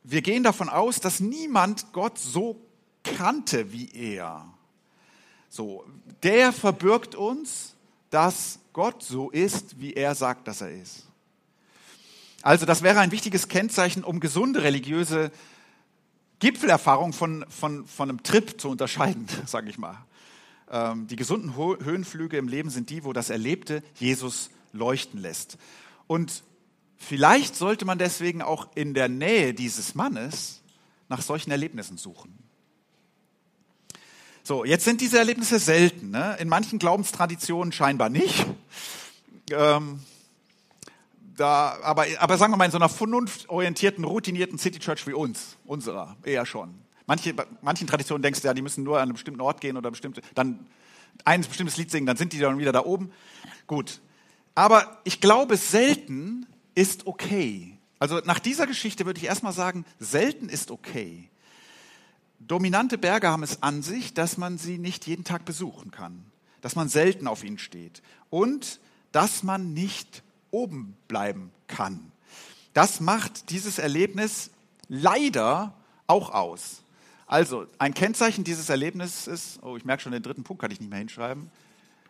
wir 0.04 0.22
gehen 0.22 0.42
davon 0.42 0.68
aus, 0.68 1.00
dass 1.00 1.20
niemand 1.20 1.92
Gott 1.92 2.18
so 2.18 2.60
kannte 3.02 3.72
wie 3.72 3.90
er. 3.92 4.46
So, 5.48 5.84
der 6.22 6.52
verbirgt 6.52 7.14
uns, 7.14 7.74
dass 8.10 8.58
Gott 8.72 9.02
so 9.02 9.30
ist, 9.30 9.80
wie 9.80 9.92
er 9.94 10.14
sagt, 10.14 10.48
dass 10.48 10.60
er 10.60 10.70
ist. 10.70 11.06
Also 12.42 12.66
das 12.66 12.82
wäre 12.82 13.00
ein 13.00 13.12
wichtiges 13.12 13.48
Kennzeichen, 13.48 14.02
um 14.02 14.18
gesunde 14.18 14.62
religiöse 14.62 15.30
Gipfelerfahrung 16.42 17.12
von, 17.12 17.46
von, 17.48 17.86
von 17.86 18.08
einem 18.10 18.24
Trip 18.24 18.60
zu 18.60 18.68
unterscheiden, 18.68 19.26
sage 19.46 19.70
ich 19.70 19.78
mal. 19.78 19.96
Ähm, 20.72 21.06
die 21.06 21.14
gesunden 21.14 21.56
Ho 21.56 21.76
Höhenflüge 21.80 22.36
im 22.36 22.48
Leben 22.48 22.68
sind 22.68 22.90
die, 22.90 23.04
wo 23.04 23.12
das 23.12 23.30
Erlebte 23.30 23.80
Jesus 23.94 24.50
leuchten 24.72 25.20
lässt. 25.20 25.56
Und 26.08 26.42
vielleicht 26.96 27.54
sollte 27.54 27.84
man 27.84 27.98
deswegen 27.98 28.42
auch 28.42 28.74
in 28.74 28.92
der 28.92 29.08
Nähe 29.08 29.54
dieses 29.54 29.94
Mannes 29.94 30.62
nach 31.08 31.22
solchen 31.22 31.52
Erlebnissen 31.52 31.96
suchen. 31.96 32.36
So, 34.42 34.64
jetzt 34.64 34.84
sind 34.84 35.00
diese 35.00 35.18
Erlebnisse 35.18 35.60
selten. 35.60 36.10
Ne? 36.10 36.36
In 36.40 36.48
manchen 36.48 36.80
Glaubenstraditionen 36.80 37.70
scheinbar 37.70 38.08
nicht. 38.08 38.46
Ähm, 39.52 40.00
da, 41.36 41.78
aber, 41.82 42.06
aber 42.18 42.36
sagen 42.36 42.52
wir 42.52 42.56
mal, 42.56 42.66
in 42.66 42.70
so 42.70 42.78
einer 42.78 42.88
vernunftorientierten, 42.88 44.04
routinierten 44.04 44.58
City 44.58 44.78
Church 44.78 45.06
wie 45.06 45.12
uns, 45.12 45.56
unserer, 45.64 46.16
eher 46.24 46.46
schon. 46.46 46.74
Manche, 47.06 47.34
manchen 47.62 47.86
Traditionen 47.86 48.22
denkst 48.22 48.40
du 48.40 48.48
ja, 48.48 48.54
die 48.54 48.62
müssen 48.62 48.84
nur 48.84 48.96
an 48.96 49.04
einen 49.04 49.12
bestimmten 49.12 49.40
Ort 49.40 49.60
gehen 49.60 49.76
oder 49.76 49.90
bestimmte, 49.90 50.20
dann 50.34 50.66
ein 51.24 51.42
bestimmtes 51.42 51.76
Lied 51.76 51.90
singen, 51.90 52.06
dann 52.06 52.16
sind 52.16 52.32
die 52.32 52.38
dann 52.38 52.58
wieder 52.58 52.72
da 52.72 52.84
oben. 52.84 53.10
Gut. 53.66 54.00
Aber 54.54 55.00
ich 55.04 55.20
glaube, 55.20 55.56
selten 55.56 56.46
ist 56.74 57.06
okay. 57.06 57.78
Also 57.98 58.18
nach 58.24 58.38
dieser 58.38 58.66
Geschichte 58.66 59.06
würde 59.06 59.18
ich 59.18 59.26
erstmal 59.26 59.52
sagen, 59.52 59.84
selten 59.98 60.48
ist 60.48 60.70
okay. 60.70 61.28
Dominante 62.40 62.98
Berge 62.98 63.28
haben 63.28 63.42
es 63.42 63.62
an 63.62 63.82
sich, 63.82 64.14
dass 64.14 64.36
man 64.36 64.58
sie 64.58 64.78
nicht 64.78 65.06
jeden 65.06 65.24
Tag 65.24 65.44
besuchen 65.44 65.90
kann, 65.90 66.24
dass 66.60 66.74
man 66.74 66.88
selten 66.88 67.28
auf 67.28 67.44
ihnen 67.44 67.58
steht 67.58 68.02
und 68.30 68.80
dass 69.12 69.42
man 69.42 69.72
nicht 69.72 70.22
oben 70.52 70.96
bleiben 71.08 71.50
kann. 71.66 72.12
Das 72.72 73.00
macht 73.00 73.50
dieses 73.50 73.78
Erlebnis 73.78 74.50
leider 74.88 75.74
auch 76.06 76.30
aus. 76.30 76.82
Also, 77.26 77.66
ein 77.78 77.94
Kennzeichen 77.94 78.44
dieses 78.44 78.68
Erlebnisses 78.68 79.26
ist, 79.26 79.62
oh, 79.62 79.76
ich 79.76 79.84
merke 79.84 80.02
schon, 80.02 80.12
den 80.12 80.22
dritten 80.22 80.44
Punkt 80.44 80.60
kann 80.60 80.70
ich 80.70 80.78
nicht 80.78 80.90
mehr 80.90 80.98
hinschreiben, 80.98 81.50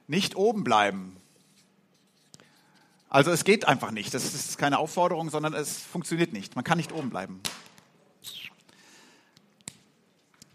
nicht 0.06 0.36
oben 0.36 0.64
bleiben. 0.64 1.16
Also 3.08 3.30
es 3.30 3.44
geht 3.44 3.68
einfach 3.68 3.90
nicht. 3.90 4.14
Das 4.14 4.24
ist 4.24 4.56
keine 4.56 4.78
Aufforderung, 4.78 5.28
sondern 5.28 5.52
es 5.52 5.76
funktioniert 5.76 6.32
nicht. 6.32 6.56
Man 6.56 6.64
kann 6.64 6.78
nicht 6.78 6.92
oben 6.92 7.10
bleiben. 7.10 7.40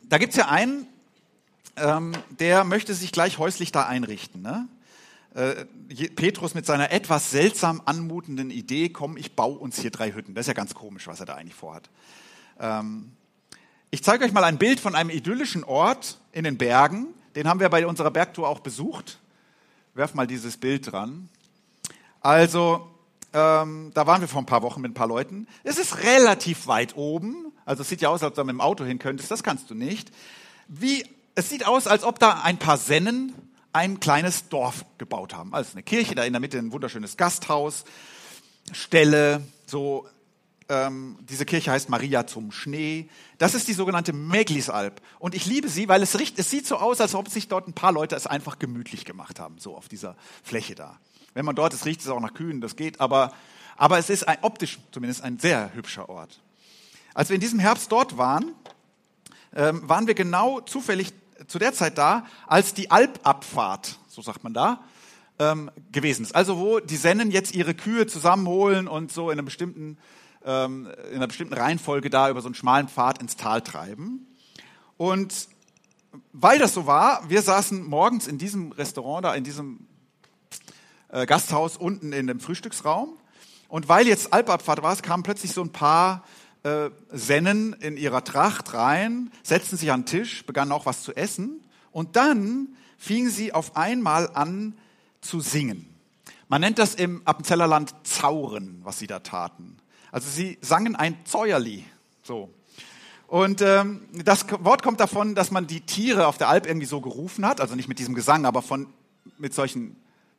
Da 0.10 0.18
gibt 0.18 0.32
es 0.32 0.38
ja 0.38 0.48
einen, 0.48 0.88
ähm, 1.76 2.14
der 2.32 2.64
möchte 2.64 2.96
sich 2.96 3.12
gleich 3.12 3.38
häuslich 3.38 3.72
da 3.72 3.86
einrichten. 3.86 4.42
Ne? 4.42 4.68
Äh, 5.38 5.66
Petrus 6.16 6.56
mit 6.56 6.66
seiner 6.66 6.92
etwas 6.92 7.30
seltsam 7.30 7.84
anmutenden 7.86 8.50
Idee, 8.50 8.90
komm, 8.90 9.18
ich 9.18 9.36
baue 9.36 9.60
uns 9.60 9.80
hier 9.80 9.92
drei 9.92 10.12
Hütten. 10.12 10.34
Das 10.34 10.46
ist 10.46 10.48
ja 10.48 10.56
ganz 10.56 10.74
komisch, 10.74 11.06
was 11.06 11.20
er 11.20 11.28
da 11.28 11.36
eigentlich 11.36 11.54
vorhat. 11.54 11.92
Ähm, 12.60 13.12
ich 13.92 14.04
zeige 14.04 14.26
euch 14.26 14.32
mal 14.32 14.44
ein 14.44 14.58
Bild 14.58 14.80
von 14.80 14.96
einem 14.96 15.12
idyllischen 15.12 15.64
Ort 15.64 16.18
in 16.32 16.44
den 16.44 16.58
Bergen. 16.58 17.14
Den 17.36 17.48
haben 17.48 17.60
wir 17.60 17.70
bei 17.70 17.86
unserer 17.86 18.10
Bergtour 18.10 18.50
auch 18.50 18.62
besucht. 18.62 19.20
Werf 19.94 20.16
mal 20.16 20.26
dieses 20.26 20.58
Bild 20.58 20.92
dran. 20.92 21.30
Also, 22.20 22.90
ähm, 23.32 23.92
da 23.94 24.08
waren 24.08 24.22
wir 24.22 24.28
vor 24.28 24.42
ein 24.42 24.48
paar 24.48 24.64
Wochen 24.64 24.82
mit 24.82 24.90
ein 24.90 24.96
paar 24.96 25.08
Leuten. 25.08 25.46
Es 25.64 25.78
ist 25.78 26.02
relativ 26.02 26.66
weit 26.66 26.98
oben. 26.98 27.52
Also 27.64 27.84
es 27.84 27.90
sieht 27.90 28.02
ja 28.02 28.10
aus, 28.10 28.24
als 28.24 28.32
ob 28.32 28.36
du 28.38 28.44
mit 28.44 28.54
dem 28.54 28.62
Auto 28.62 28.84
hin 28.86 28.98
könntest. 28.98 29.30
Das 29.30 29.44
kannst 29.44 29.70
du 29.70 29.76
nicht. 29.76 30.12
Wie, 30.68 31.06
es 31.36 31.50
sieht 31.50 31.68
aus, 31.68 31.86
als 31.86 32.04
ob 32.04 32.18
da 32.18 32.42
ein 32.42 32.58
paar 32.58 32.78
Sennen 32.78 33.36
ein 33.78 34.00
kleines 34.00 34.50
Dorf 34.50 34.86
gebaut 34.98 35.36
haben. 35.36 35.54
Also 35.54 35.74
eine 35.74 35.84
Kirche, 35.84 36.16
da 36.16 36.24
in 36.24 36.34
der 36.34 36.40
Mitte 36.40 36.58
ein 36.58 36.72
wunderschönes 36.72 37.16
Gasthaus, 37.16 37.86
Ställe, 38.72 39.44
so. 39.66 40.08
Ähm, 40.70 41.18
diese 41.22 41.46
Kirche 41.46 41.72
heißt 41.72 41.88
Maria 41.88 42.28
zum 42.28 42.52
Schnee. 42.52 43.08
Das 43.38 43.54
ist 43.54 43.70
die 43.70 43.74
sogenannte 43.74 44.12
Meglisalp. 44.12 45.00
Und 45.18 45.34
ich 45.34 45.46
liebe 45.46 45.70
sie, 45.70 45.88
weil 45.88 46.04
es, 46.04 46.20
riecht, 46.20 46.38
es 46.40 46.50
sieht 46.50 46.68
so 46.68 46.76
aus, 46.76 47.00
als 47.00 47.16
ob 47.16 47.30
sich 47.30 47.48
dort 47.48 47.70
ein 47.70 47.74
paar 47.74 47.94
Leute 47.94 48.18
es 48.18 48.28
einfach 48.28 48.60
gemütlich 48.60 49.06
gemacht 49.06 49.40
haben, 49.40 49.60
so 49.60 49.78
auf 49.78 49.88
dieser 49.88 50.18
Fläche 50.44 50.76
da. 50.76 51.00
Wenn 51.34 51.46
man 51.46 51.56
dort 51.56 51.74
ist, 51.74 51.86
riecht 51.86 52.02
es 52.02 52.10
auch 52.10 52.20
nach 52.20 52.34
Kühen, 52.34 52.60
das 52.60 52.76
geht, 52.76 53.00
aber, 53.00 53.32
aber 53.78 53.98
es 53.98 54.10
ist 54.10 54.28
ein, 54.28 54.40
optisch 54.42 54.80
zumindest 54.92 55.24
ein 55.24 55.40
sehr 55.40 55.74
hübscher 55.74 56.10
Ort. 56.10 56.42
Als 57.14 57.30
wir 57.30 57.36
in 57.36 57.42
diesem 57.42 57.60
Herbst 57.60 57.90
dort 57.90 58.18
waren, 58.18 58.54
ähm, 59.56 59.88
waren 59.88 60.08
wir 60.08 60.16
genau 60.16 60.60
zufällig 60.60 61.14
zu 61.48 61.60
der 61.60 61.74
Zeit 61.74 61.98
da, 61.98 62.26
als 62.46 62.74
die 62.74 62.92
Alpabfahrt, 62.92 63.98
so 64.08 64.22
sagt 64.22 64.44
man 64.44 64.54
da, 64.54 64.82
ähm, 65.40 65.72
gewesen 65.92 66.24
ist. 66.24 66.36
Also 66.36 66.58
wo 66.58 66.80
die 66.80 66.98
Sennen 66.98 67.32
jetzt 67.32 67.56
ihre 67.56 67.74
Kühe 67.74 68.08
zusammenholen 68.08 68.88
und 68.88 69.12
so 69.12 69.30
in, 69.30 69.34
einer 69.34 69.44
bestimmten, 69.44 69.98
ähm, 70.46 70.88
in 71.10 71.18
einer 71.18 71.28
bestimmten 71.28 71.54
Reihenfolge 71.54 72.10
da 72.10 72.30
über 72.30 72.42
so 72.42 72.48
einen 72.48 72.56
schmalen 72.56 72.88
Pfad 72.88 73.22
ins 73.22 73.36
Tal 73.36 73.62
treiben. 73.62 74.28
Und 74.98 75.48
weil 76.34 76.60
das 76.60 76.74
so 76.74 76.88
war, 76.88 77.30
wir 77.30 77.42
saßen 77.42 77.84
morgens 77.84 78.28
in 78.28 78.38
diesem 78.38 78.72
Restaurant 78.72 79.26
da, 79.26 79.36
in 79.36 79.44
diesem 79.44 79.88
äh, 81.10 81.26
Gasthaus 81.26 81.78
unten 81.78 82.14
in 82.14 82.28
dem 82.28 82.40
Frühstücksraum. 82.40 83.18
Und 83.68 83.90
weil 83.90 84.08
jetzt 84.08 84.34
Alpabfahrt 84.34 84.82
war, 84.82 84.96
kamen 84.98 85.24
plötzlich 85.24 85.52
so 85.52 85.62
ein 85.62 85.72
paar 85.72 86.24
äh, 86.64 86.90
Sennen 87.12 87.74
in 87.74 87.98
ihrer 87.98 88.24
Tracht 88.24 88.74
rein, 88.74 89.32
setzten 89.44 89.78
sich 89.78 89.92
an 89.92 90.02
den 90.02 90.06
Tisch, 90.08 90.46
begannen 90.46 90.72
auch 90.72 90.86
was 90.86 91.04
zu 91.04 91.16
essen 91.16 91.62
und 91.92 92.16
dann 92.16 92.70
fingen 92.98 93.30
sie 93.30 93.54
auf 93.54 93.76
einmal 93.76 94.30
an 94.34 94.78
zu 95.22 95.40
singen. 95.40 95.88
Man 96.48 96.62
nennt 96.62 96.80
das 96.80 96.96
im 96.96 97.22
Appenzellerland 97.26 97.94
Zauren, 98.04 98.80
was 98.84 99.00
sie 99.00 99.08
da 99.08 99.20
taten. 99.20 99.78
Also 100.12 100.30
sie 100.30 100.58
sangen 100.62 100.96
ein 100.96 101.18
Zäuerli, 101.26 101.86
so. 102.24 102.50
Und 103.28 103.62
ähm, 103.62 104.08
das 104.24 104.46
Wort 104.64 104.84
kommt 104.84 105.02
davon, 105.02 105.36
dass 105.36 105.52
man 105.52 105.68
die 105.68 105.82
Tiere 105.82 106.28
auf 106.28 106.38
der 106.38 106.48
Alp 106.48 106.66
irgendwie 106.66 106.88
so 106.88 107.02
gerufen 107.02 107.46
hat, 107.46 107.60
also 107.60 107.76
nicht 107.76 107.90
mit 107.90 108.00
diesem 108.00 108.16
Gesang, 108.16 108.46
aber 108.46 108.62
von 108.62 108.88
mit 109.38 109.54
solchen 109.54 109.98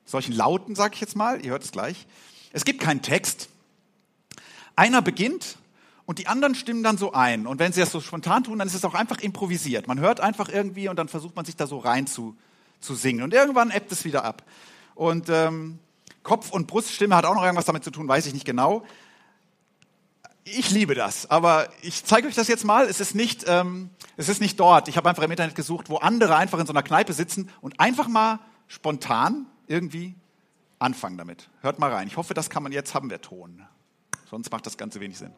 solchen 0.09 0.33
Lauten, 0.33 0.75
sage 0.75 0.95
ich 0.95 1.01
jetzt 1.01 1.17
mal. 1.17 1.45
Ihr 1.45 1.51
hört 1.51 1.65
es 1.65 1.73
gleich. 1.73 2.07
Es 2.53 2.65
gibt 2.65 2.81
keinen 2.81 3.03
Text. 3.03 3.49
Einer 4.75 5.03
beginnt 5.03 5.59
und 6.09 6.19
die 6.19 6.27
anderen 6.27 6.55
stimmen 6.55 6.83
dann 6.83 6.97
so 6.97 7.13
ein. 7.13 7.47
Und 7.47 7.59
wenn 7.59 7.75
sie 7.75 7.81
das 7.81 7.93
so 7.93 8.01
spontan 8.01 8.43
tun, 8.43 8.59
dann 8.59 8.67
ist 8.67 8.73
es 8.73 8.83
auch 8.87 8.95
einfach 8.95 9.19
improvisiert. 9.19 9.89
Man 9.89 10.01
hört 10.01 10.21
einfach 10.21 10.49
irgendwie 10.49 10.89
und 10.89 10.97
dann 10.97 11.07
versucht 11.07 11.37
man 11.37 11.45
sich 11.45 11.55
da 11.55 11.67
so 11.67 11.77
rein 11.77 12.07
zu, 12.07 12.35
zu 12.81 12.95
singen. 12.95 13.23
Und 13.23 13.35
irgendwann 13.35 13.71
ebbt 13.71 13.93
es 13.93 14.07
wieder 14.07 14.25
ab. 14.25 14.43
Und 14.95 15.29
ähm, 15.29 15.79
Kopf- 16.23 16.51
und 16.51 16.67
Bruststimme 16.67 17.15
hat 17.15 17.27
auch 17.27 17.35
noch 17.35 17.43
irgendwas 17.43 17.67
damit 17.67 17.85
zu 17.85 17.91
tun, 17.91 18.09
weiß 18.09 18.25
ich 18.25 18.33
nicht 18.33 18.47
genau. 18.47 18.87
Ich 20.45 20.71
liebe 20.71 20.95
das, 20.95 21.31
aber 21.31 21.69
ich 21.83 22.03
zeige 22.07 22.27
euch 22.27 22.35
das 22.35 22.49
jetzt 22.49 22.65
mal. 22.65 22.87
Es 22.87 23.01
ist 23.01 23.15
nicht, 23.15 23.45
ähm, 23.47 23.91
es 24.17 24.31
ist 24.31 24.41
nicht 24.41 24.59
dort. 24.59 24.89
Ich 24.89 24.97
habe 24.97 25.11
einfach 25.11 25.25
im 25.25 25.31
Internet 25.31 25.57
gesucht, 25.57 25.91
wo 25.91 25.99
andere 25.99 26.37
einfach 26.37 26.59
in 26.59 26.65
so 26.65 26.73
einer 26.73 26.83
Kneipe 26.83 27.13
sitzen 27.13 27.51
und 27.61 27.81
einfach 27.81 28.09
mal 28.09 28.41
spontan 28.67 29.45
irgendwie 29.67 30.15
anfangen 30.79 31.19
damit. 31.19 31.51
Hört 31.61 31.79
mal 31.79 31.93
rein. 31.93 32.09
Ich 32.09 32.17
hoffe, 32.17 32.33
das 32.33 32.49
kann 32.49 32.63
man 32.63 32.73
jetzt 32.73 32.95
haben 32.95 33.11
wir 33.11 33.21
Ton. 33.21 33.63
Sonst 34.31 34.51
macht 34.51 34.65
das 34.65 34.79
Ganze 34.79 35.01
wenig 35.01 35.19
Sinn. 35.19 35.35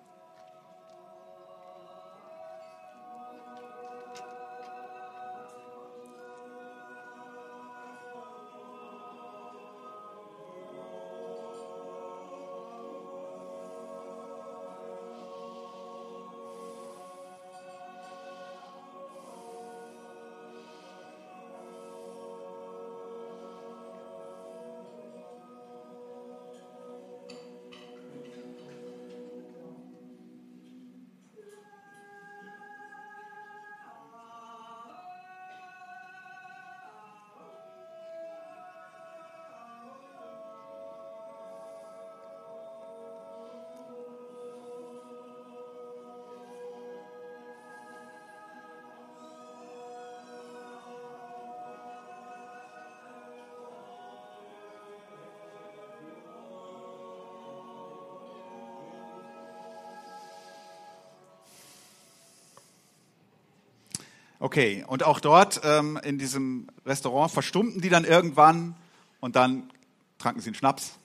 Okay, 64.50 64.84
und 64.84 65.04
auch 65.04 65.20
dort 65.20 65.60
ähm, 65.62 65.96
in 66.02 66.18
diesem 66.18 66.66
Restaurant 66.84 67.30
verstummten 67.30 67.80
die 67.80 67.88
dann 67.88 68.04
irgendwann 68.04 68.74
und 69.20 69.36
dann 69.36 69.70
tranken 70.18 70.40
sie 70.40 70.48
einen 70.48 70.56
Schnaps. 70.56 70.98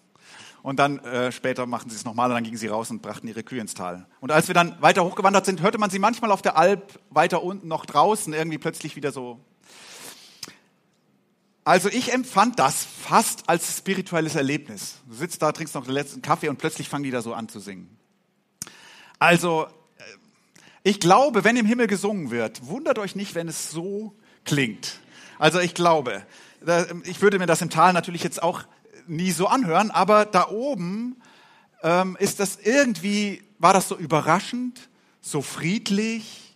Und 0.63 0.79
dann 0.79 0.97
äh, 1.05 1.31
später 1.31 1.67
machten 1.67 1.91
sie 1.91 1.95
es 1.95 2.05
nochmal 2.05 2.31
und 2.31 2.33
dann 2.33 2.43
gingen 2.43 2.57
sie 2.57 2.65
raus 2.65 2.89
und 2.89 3.03
brachten 3.03 3.27
ihre 3.27 3.43
Kühe 3.43 3.61
ins 3.61 3.75
Tal. 3.75 4.07
Und 4.19 4.31
als 4.31 4.47
wir 4.47 4.55
dann 4.55 4.81
weiter 4.81 5.05
hochgewandert 5.05 5.45
sind, 5.45 5.61
hörte 5.61 5.77
man 5.77 5.91
sie 5.91 5.99
manchmal 5.99 6.31
auf 6.31 6.41
der 6.41 6.57
Alp 6.57 6.99
weiter 7.11 7.43
unten 7.43 7.67
noch 7.67 7.85
draußen 7.85 8.33
irgendwie 8.33 8.57
plötzlich 8.57 8.95
wieder 8.95 9.11
so. 9.11 9.39
Also 11.65 11.89
ich 11.89 12.13
empfand 12.13 12.57
das 12.57 12.83
fast 12.83 13.47
als 13.47 13.77
spirituelles 13.77 14.33
Erlebnis. 14.33 15.01
Du 15.07 15.13
sitzt 15.13 15.43
da, 15.43 15.51
trinkst 15.51 15.75
noch 15.75 15.85
den 15.85 15.93
letzten 15.93 16.23
Kaffee 16.23 16.49
und 16.49 16.57
plötzlich 16.57 16.89
fangen 16.89 17.03
die 17.03 17.11
da 17.11 17.21
so 17.21 17.35
an 17.35 17.47
zu 17.47 17.59
singen. 17.59 17.95
Also 19.19 19.67
ich 20.85 20.99
glaube, 20.99 21.43
wenn 21.43 21.57
im 21.57 21.65
Himmel 21.65 21.87
gesungen 21.87 22.29
wird, 22.29 22.67
wundert 22.67 22.99
euch 22.99 23.15
nicht, 23.15 23.33
wenn 23.33 23.47
es 23.47 23.71
so 23.71 24.13
klingt. 24.43 24.99
Also 25.39 25.59
ich 25.59 25.73
glaube, 25.73 26.23
ich 27.05 27.23
würde 27.23 27.39
mir 27.39 27.47
das 27.47 27.63
im 27.63 27.71
Tal 27.71 27.91
natürlich 27.91 28.21
jetzt 28.21 28.43
auch 28.43 28.61
nie 29.07 29.31
so 29.31 29.47
anhören, 29.47 29.89
aber 29.89 30.25
da 30.25 30.47
oben 30.47 31.19
ähm, 31.81 32.15
ist 32.19 32.39
das 32.39 32.59
irgendwie, 32.61 33.41
war 33.57 33.73
das 33.73 33.87
so 33.87 33.97
überraschend, 33.97 34.87
so 35.21 35.41
friedlich, 35.41 36.55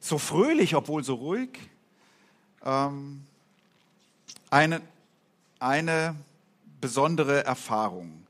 so 0.00 0.16
fröhlich, 0.16 0.74
obwohl 0.74 1.04
so 1.04 1.16
ruhig. 1.16 1.50
Ähm, 2.64 3.22
eine, 4.48 4.80
eine 5.60 6.14
besondere 6.80 7.44
Erfahrung. 7.44 8.26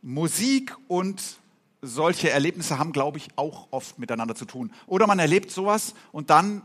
Musik 0.00 0.74
und 0.88 1.36
solche 1.82 2.30
Erlebnisse 2.30 2.78
haben, 2.78 2.92
glaube 2.92 3.18
ich, 3.18 3.28
auch 3.36 3.68
oft 3.70 3.98
miteinander 3.98 4.34
zu 4.34 4.44
tun. 4.44 4.72
Oder 4.86 5.06
man 5.06 5.18
erlebt 5.18 5.50
sowas 5.50 5.94
und 6.12 6.30
dann 6.30 6.62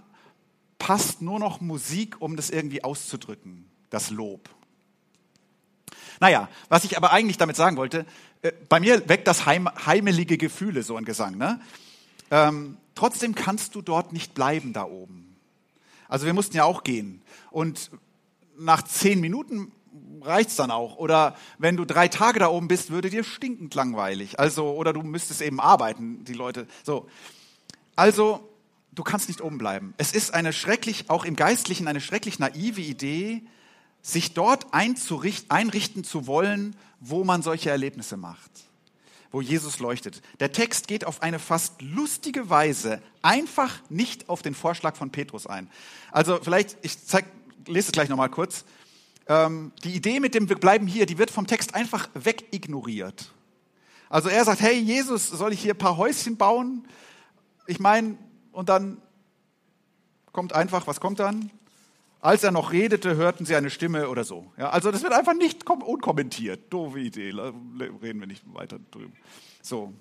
passt 0.80 1.22
nur 1.22 1.40
noch 1.40 1.62
Musik, 1.62 2.20
um 2.20 2.36
das 2.36 2.50
irgendwie 2.50 2.84
auszudrücken, 2.84 3.70
das 3.90 4.10
Lob. 4.10 4.50
Naja, 6.20 6.50
was 6.70 6.84
ich 6.84 6.98
aber 6.98 7.12
eigentlich 7.12 7.38
damit 7.38 7.56
sagen 7.56 7.78
wollte, 7.78 8.06
äh, 8.42 8.52
bei 8.70 8.80
mir 8.80 9.08
weckt 9.10 9.28
das 9.28 9.46
heim, 9.46 9.70
heimelige 9.86 10.38
Gefühle, 10.38 10.84
so 10.84 10.96
ein 10.96 11.06
Gesang. 11.06 11.38
Ne? 11.38 11.60
Ähm, 12.32 12.78
trotzdem 12.96 13.36
kannst 13.36 13.76
du 13.76 13.82
dort 13.82 14.14
nicht 14.14 14.34
bleiben 14.34 14.74
da 14.74 14.86
oben. 14.86 15.36
Also 16.08 16.26
wir 16.26 16.34
mussten 16.34 16.58
ja 16.58 16.64
auch 16.64 16.84
gehen. 16.84 17.22
Und 17.52 17.92
nach 18.58 18.84
zehn 18.84 19.20
Minuten 19.20 19.72
reicht's 20.22 20.56
dann 20.56 20.72
auch. 20.72 20.98
Oder 20.98 21.36
wenn 21.58 21.78
du 21.78 21.86
drei 21.86 22.08
Tage 22.08 22.40
da 22.40 22.48
oben 22.48 22.68
bist, 22.68 22.92
würde 22.92 23.10
dir 23.10 23.24
stinkend 23.24 23.76
langweilig. 23.76 24.40
Also, 24.40 24.72
oder 24.72 24.94
du 24.94 25.02
müsstest 25.02 25.42
eben 25.42 25.60
arbeiten, 25.60 26.24
die 26.26 26.34
Leute. 26.34 26.68
So. 26.84 27.08
Also, 27.96 28.50
du 28.92 29.04
kannst 29.04 29.28
nicht 29.28 29.42
oben 29.42 29.58
bleiben. 29.58 29.94
Es 29.98 30.14
ist 30.14 30.34
eine 30.34 30.54
schrecklich, 30.54 31.10
auch 31.10 31.26
im 31.26 31.36
Geistlichen, 31.36 31.88
eine 31.88 32.02
schrecklich 32.02 32.40
naive 32.40 32.82
Idee, 32.82 33.44
sich 34.02 34.34
dort 34.34 34.68
einrichten 34.74 36.04
zu 36.04 36.28
wollen, 36.28 36.76
wo 37.00 37.24
man 37.24 37.42
solche 37.42 37.70
Erlebnisse 37.70 38.18
macht, 38.18 38.52
wo 39.32 39.42
Jesus 39.42 39.80
leuchtet. 39.80 40.22
Der 40.40 40.52
Text 40.52 40.88
geht 40.88 41.06
auf 41.06 41.22
eine 41.22 41.40
fast 41.40 41.82
lustige 41.82 42.50
Weise 42.50 43.02
einfach 43.22 43.80
nicht 43.90 44.28
auf 44.30 44.42
den 44.42 44.56
Vorschlag 44.56 44.96
von 44.96 45.10
Petrus 45.10 45.48
ein. 45.48 45.70
Also 46.12 46.40
vielleicht, 46.42 46.78
ich 46.82 47.06
zeig, 47.06 47.26
lese 47.66 47.88
es 47.88 47.92
gleich 47.94 48.10
nochmal 48.10 48.30
kurz. 48.30 48.66
Ähm, 49.28 49.72
die 49.84 49.96
Idee 49.96 50.20
mit 50.20 50.36
dem 50.36 50.50
Wir 50.50 50.58
bleiben 50.58 50.88
hier, 50.88 51.06
die 51.06 51.18
wird 51.18 51.32
vom 51.32 51.48
Text 51.48 51.76
einfach 51.76 52.10
wegignoriert. 52.14 53.32
Also 54.10 54.30
er 54.30 54.46
sagt, 54.46 54.62
hey 54.62 54.78
Jesus, 54.78 55.30
soll 55.30 55.54
ich 55.54 55.62
hier 55.62 55.74
ein 55.74 55.78
paar 55.78 55.98
Häuschen 55.98 56.38
bauen? 56.38 56.88
Ich 57.66 57.80
meine, 57.80 58.18
und 58.52 58.70
dann 58.70 59.02
kommt 60.32 60.54
einfach, 60.54 60.88
was 60.88 61.00
kommt 61.00 61.20
dann? 61.20 61.52
Als 62.20 62.44
er 62.44 62.52
noch 62.52 62.72
redete, 62.72 63.16
hörten 63.16 63.46
sie 63.46 63.56
eine 63.56 63.70
Stimme 63.70 64.10
oder 64.10 64.24
so. 64.24 64.52
Ja, 64.58 64.70
also 64.70 64.92
das 64.92 65.04
wird 65.04 65.14
einfach 65.14 65.34
nicht 65.34 65.70
unkommentiert. 65.70 66.72
Doofe 66.72 67.00
Idee, 67.00 67.32
reden 67.32 68.20
wir 68.20 68.28
nicht 68.28 68.44
weiter 68.54 68.80
drüber. 68.92 69.14
So. 69.62 69.94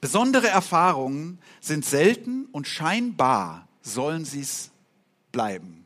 Besondere 0.00 0.48
Erfahrungen 0.48 1.38
sind 1.60 1.84
selten 1.84 2.46
und 2.46 2.66
scheinbar 2.66 3.68
sollen 3.82 4.24
sie 4.24 4.40
es 4.40 4.70
bleiben. 5.30 5.77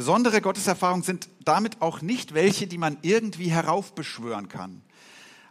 Besondere 0.00 0.40
Gotteserfahrungen 0.40 1.02
sind 1.02 1.28
damit 1.44 1.82
auch 1.82 2.00
nicht 2.00 2.32
welche, 2.32 2.66
die 2.66 2.78
man 2.78 2.96
irgendwie 3.02 3.50
heraufbeschwören 3.50 4.48
kann. 4.48 4.80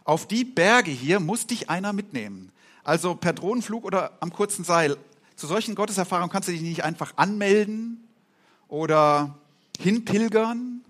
Auf 0.02 0.26
die 0.26 0.44
Berge 0.44 0.90
hier 0.90 1.20
muss 1.20 1.46
dich 1.46 1.70
einer 1.70 1.92
mitnehmen. 1.92 2.50
Also 2.82 3.14
per 3.14 3.32
Drohnenflug 3.32 3.84
oder 3.84 4.10
am 4.18 4.32
kurzen 4.32 4.64
Seil. 4.64 4.96
Zu 5.36 5.46
solchen 5.46 5.76
Gotteserfahrungen 5.76 6.32
kannst 6.32 6.48
du 6.48 6.52
dich 6.52 6.62
nicht 6.62 6.82
einfach 6.82 7.12
anmelden 7.14 8.08
oder 8.66 9.38
hinpilgern 9.78 10.80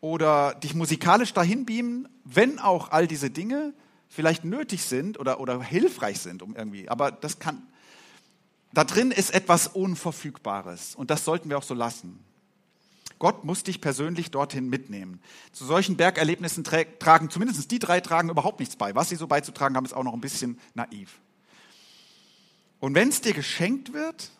oder 0.00 0.54
dich 0.54 0.76
musikalisch 0.76 1.32
dahin 1.32 1.66
beamen, 1.66 2.08
wenn 2.22 2.60
auch 2.60 2.92
all 2.92 3.08
diese 3.08 3.28
Dinge 3.28 3.74
vielleicht 4.08 4.44
nötig 4.44 4.84
sind 4.84 5.18
oder, 5.18 5.40
oder 5.40 5.60
hilfreich 5.60 6.20
sind, 6.20 6.42
um 6.42 6.54
irgendwie. 6.54 6.88
Aber 6.88 7.10
das 7.10 7.40
kann, 7.40 7.60
da 8.72 8.84
drin 8.84 9.10
ist 9.10 9.34
etwas 9.34 9.66
Unverfügbares 9.66 10.94
und 10.94 11.10
das 11.10 11.24
sollten 11.24 11.50
wir 11.50 11.58
auch 11.58 11.64
so 11.64 11.74
lassen. 11.74 12.24
Gott 13.18 13.44
muss 13.44 13.62
dich 13.62 13.80
persönlich 13.80 14.30
dorthin 14.30 14.68
mitnehmen. 14.68 15.20
Zu 15.52 15.64
solchen 15.64 15.96
Bergerlebnissen 15.96 16.64
tragen, 16.64 17.30
zumindest 17.30 17.70
die 17.70 17.78
drei 17.78 18.00
tragen 18.00 18.28
überhaupt 18.28 18.60
nichts 18.60 18.76
bei. 18.76 18.94
Was 18.94 19.08
sie 19.08 19.16
so 19.16 19.26
beizutragen 19.26 19.76
haben, 19.76 19.84
ist 19.84 19.94
auch 19.94 20.04
noch 20.04 20.14
ein 20.14 20.20
bisschen 20.20 20.58
naiv. 20.74 21.20
Und 22.80 22.94
wenn 22.94 23.08
es 23.08 23.20
dir 23.20 23.32
geschenkt 23.32 23.92
wird, 23.92 24.30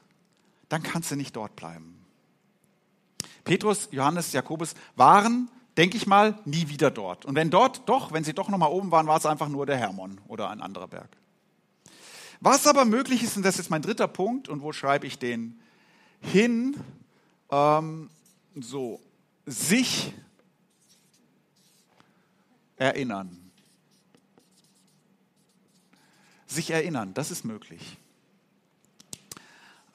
dann 0.69 0.83
kannst 0.83 1.11
du 1.11 1.17
nicht 1.17 1.35
dort 1.37 1.57
bleiben. 1.57 2.05
Petrus, 3.45 3.89
Johannes, 3.91 4.33
Jakobus 4.33 4.75
waren, 4.97 5.51
denke 5.77 5.97
ich 5.97 6.07
mal, 6.07 6.39
nie 6.45 6.69
wieder 6.69 6.91
dort. 6.91 7.25
Und 7.25 7.35
wenn 7.35 7.51
dort 7.51 7.89
doch, 7.89 8.13
wenn 8.13 8.25
sie 8.25 8.35
doch 8.35 8.49
nochmal 8.49 8.71
oben 8.71 8.91
waren, 8.91 9.07
war 9.07 9.17
es 9.17 9.27
einfach 9.27 9.49
nur 9.49 9.67
der 9.67 9.77
Hermon 9.77 10.21
oder 10.29 10.51
ein 10.51 10.61
anderer 10.61 10.89
Berg. 10.89 11.09
Was 12.41 12.67
aber 12.67 12.85
möglich 12.85 13.23
ist, 13.23 13.37
und 13.37 13.43
das 13.43 13.59
ist 13.59 13.71
mein 13.71 13.83
dritter 13.83 14.09
Punkt, 14.09 14.49
und 14.49 14.63
wo 14.63 14.73
schreibe 14.73 15.07
ich 15.07 15.19
den 15.19 15.59
hin? 16.21 16.77
Ähm, 17.51 18.11
so, 18.63 19.01
sich 19.47 20.13
erinnern. 22.77 23.51
Sich 26.47 26.71
erinnern, 26.71 27.15
das 27.15 27.31
ist 27.31 27.45
möglich. 27.45 27.99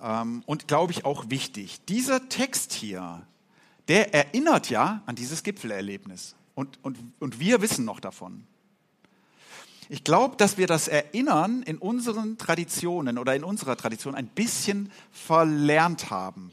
Ähm, 0.01 0.43
und 0.45 0.67
glaube 0.67 0.91
ich 0.91 1.05
auch 1.05 1.29
wichtig. 1.29 1.79
Dieser 1.85 2.27
Text 2.29 2.73
hier 2.73 3.25
der 3.89 4.13
erinnert 4.13 4.69
ja 4.69 5.01
an 5.07 5.15
dieses 5.15 5.43
Gipfelerlebnis. 5.43 6.35
Und, 6.53 6.79
und, 6.83 6.97
und 7.19 7.39
wir 7.39 7.61
wissen 7.61 7.85
noch 7.85 7.99
davon. 7.99 8.45
Ich 9.89 10.03
glaube, 10.03 10.37
dass 10.37 10.59
wir 10.59 10.67
das 10.67 10.87
Erinnern 10.87 11.63
in 11.63 11.79
unseren 11.79 12.37
Traditionen 12.37 13.17
oder 13.17 13.35
in 13.35 13.43
unserer 13.43 13.75
Tradition 13.75 14.13
ein 14.13 14.27
bisschen 14.27 14.91
verlernt 15.11 16.11
haben. 16.11 16.51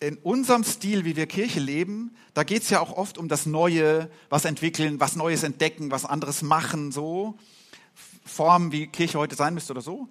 In 0.00 0.16
unserem 0.18 0.62
Stil, 0.64 1.04
wie 1.04 1.16
wir 1.16 1.26
Kirche 1.26 1.60
leben, 1.60 2.14
da 2.34 2.44
geht 2.44 2.62
es 2.62 2.70
ja 2.70 2.80
auch 2.80 2.96
oft 2.96 3.18
um 3.18 3.28
das 3.28 3.46
Neue, 3.46 4.10
was 4.28 4.44
entwickeln, 4.44 5.00
was 5.00 5.16
Neues 5.16 5.42
entdecken, 5.42 5.90
was 5.90 6.04
anderes 6.04 6.42
machen, 6.42 6.92
so. 6.92 7.36
Formen, 8.24 8.72
wie 8.72 8.86
Kirche 8.86 9.18
heute 9.18 9.34
sein 9.34 9.54
müsste 9.54 9.72
oder 9.72 9.80
so 9.80 10.08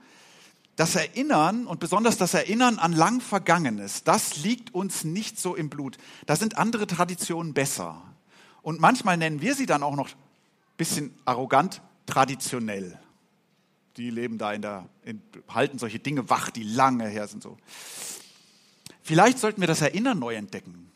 das 0.77 0.95
Erinnern 0.95 1.65
und 1.65 1.79
besonders 1.79 2.17
das 2.17 2.35
Erinnern 2.35 2.77
an 2.77 2.93
lang 2.93 3.19
Vergangenes, 3.19 4.03
das 4.03 4.37
liegt 4.37 4.73
uns 4.75 5.03
nicht 5.03 5.39
so 5.39 5.55
im 5.55 5.69
Blut. 5.69 5.97
Da 6.27 6.35
sind 6.35 6.57
andere 6.57 6.85
Traditionen 6.85 7.53
besser. 7.53 7.99
Und 8.61 8.79
manchmal 8.79 9.17
nennen 9.17 9.41
wir 9.41 9.55
sie 9.55 9.65
dann 9.65 9.81
auch 9.81 9.95
noch 9.95 10.09
ein 10.09 10.15
bisschen 10.77 11.15
arrogant 11.25 11.81
traditionell. 12.05 12.99
Die 13.97 14.11
leben 14.11 14.37
da 14.37 14.53
in 14.53 14.61
der, 14.61 14.87
in, 15.03 15.19
halten 15.49 15.79
solche 15.79 15.97
Dinge 15.97 16.29
wach, 16.29 16.51
die 16.51 16.63
lange 16.63 17.07
her 17.07 17.27
sind 17.27 17.41
so. 17.41 17.57
Vielleicht 19.07 19.39
sollten 19.39 19.61
wir 19.61 19.69
das 19.69 19.79
Erinnern 19.79 20.19
neu 20.19 20.35
entdecken. 20.35 20.91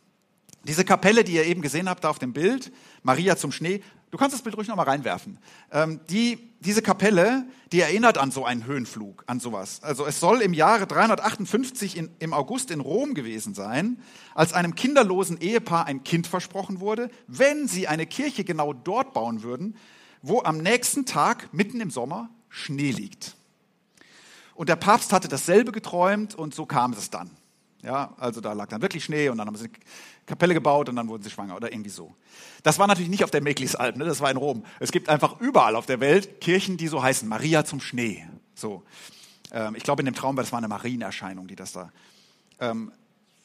Diese 0.66 0.84
Kapelle, 0.84 1.24
die 1.24 1.32
ihr 1.32 1.46
eben 1.46 1.62
gesehen 1.62 1.88
habt, 1.88 2.04
da 2.04 2.10
auf 2.10 2.20
dem 2.20 2.34
Bild, 2.34 2.74
Maria 3.04 3.38
zum 3.38 3.54
Schnee, 3.54 3.82
Du 4.12 4.18
kannst 4.18 4.34
das 4.34 4.42
Bild 4.42 4.58
ruhig 4.58 4.68
nochmal 4.68 4.88
reinwerfen. 4.88 5.40
Ähm, 5.72 6.02
die, 6.10 6.38
diese 6.60 6.82
Kapelle, 6.82 7.46
die 7.72 7.80
erinnert 7.80 8.18
an 8.18 8.30
so 8.30 8.44
einen 8.44 8.66
Höhenflug, 8.66 9.24
an 9.26 9.40
sowas. 9.40 9.82
Also 9.84 10.06
es 10.06 10.20
soll 10.20 10.42
im 10.42 10.54
Jahre 10.54 10.86
358 10.86 11.96
in, 11.96 12.12
im 12.20 12.34
August 12.34 12.72
in 12.72 12.82
Rom 12.82 13.14
gewesen 13.14 13.54
sein, 13.54 14.02
als 14.36 14.52
einem 14.52 14.76
kinderlosen 14.76 15.40
Ehepaar 15.40 15.86
ein 15.86 16.04
Kind 16.04 16.28
versprochen 16.28 16.82
wurde, 16.82 17.10
wenn 17.28 17.70
sie 17.70 17.88
eine 17.88 18.06
Kirche 18.06 18.44
genau 18.44 18.74
dort 18.74 19.14
bauen 19.14 19.44
würden, 19.44 19.78
wo 20.22 20.42
am 20.42 20.58
nächsten 20.58 21.06
Tag, 21.06 21.54
mitten 21.54 21.80
im 21.80 21.90
Sommer, 21.90 22.30
Schnee 22.50 22.92
liegt. 22.92 23.38
Und 24.56 24.68
der 24.68 24.76
Papst 24.76 25.14
hatte 25.14 25.30
dasselbe 25.30 25.72
geträumt 25.72 26.36
und 26.36 26.54
so 26.54 26.66
kam 26.66 26.92
es 26.92 27.10
dann. 27.10 27.32
Ja, 27.84 28.14
also 28.18 28.42
da 28.42 28.54
lag 28.54 28.68
dann 28.68 28.82
wirklich 28.82 29.04
Schnee 29.04 29.30
und 29.30 29.38
dann 29.38 29.48
haben 29.48 29.56
sie 29.56 29.66
eine 29.66 29.74
Kapelle 30.26 30.54
gebaut 30.54 30.88
und 30.90 30.96
dann 30.96 31.08
wurden 31.08 31.24
sie 31.24 31.32
schwanger 31.32 31.56
oder 31.56 31.72
irgendwie 31.72 31.90
so. 31.90 32.16
Das 32.62 32.78
war 32.78 32.88
natürlich 32.88 33.10
nicht 33.10 33.24
auf 33.24 33.32
der 33.32 33.42
Meklisalp, 33.42 33.98
ne? 33.98 34.06
das 34.06 34.22
war 34.22 34.30
in 34.30 34.38
Rom. 34.38 34.64
Es 34.80 34.92
gibt 34.92 35.10
einfach 35.10 35.40
überall 35.40 35.76
auf 35.76 35.88
der 35.88 36.00
Welt 36.00 36.42
Kirchen, 36.42 36.78
die 36.78 36.88
so 36.88 37.02
heißen, 37.02 37.28
Maria 37.28 37.66
zum 37.66 37.82
Schnee. 37.82 38.28
So. 38.54 38.84
Ähm, 39.52 39.76
ich 39.76 39.84
glaube, 39.84 40.02
in 40.02 40.06
dem 40.06 40.16
Traum, 40.16 40.36
das 40.36 40.52
war 40.52 40.60
eine 40.60 40.68
Marienerscheinung, 40.68 41.48
die 41.48 41.56
das 41.56 41.72
da 41.72 41.92
ähm, 42.60 42.92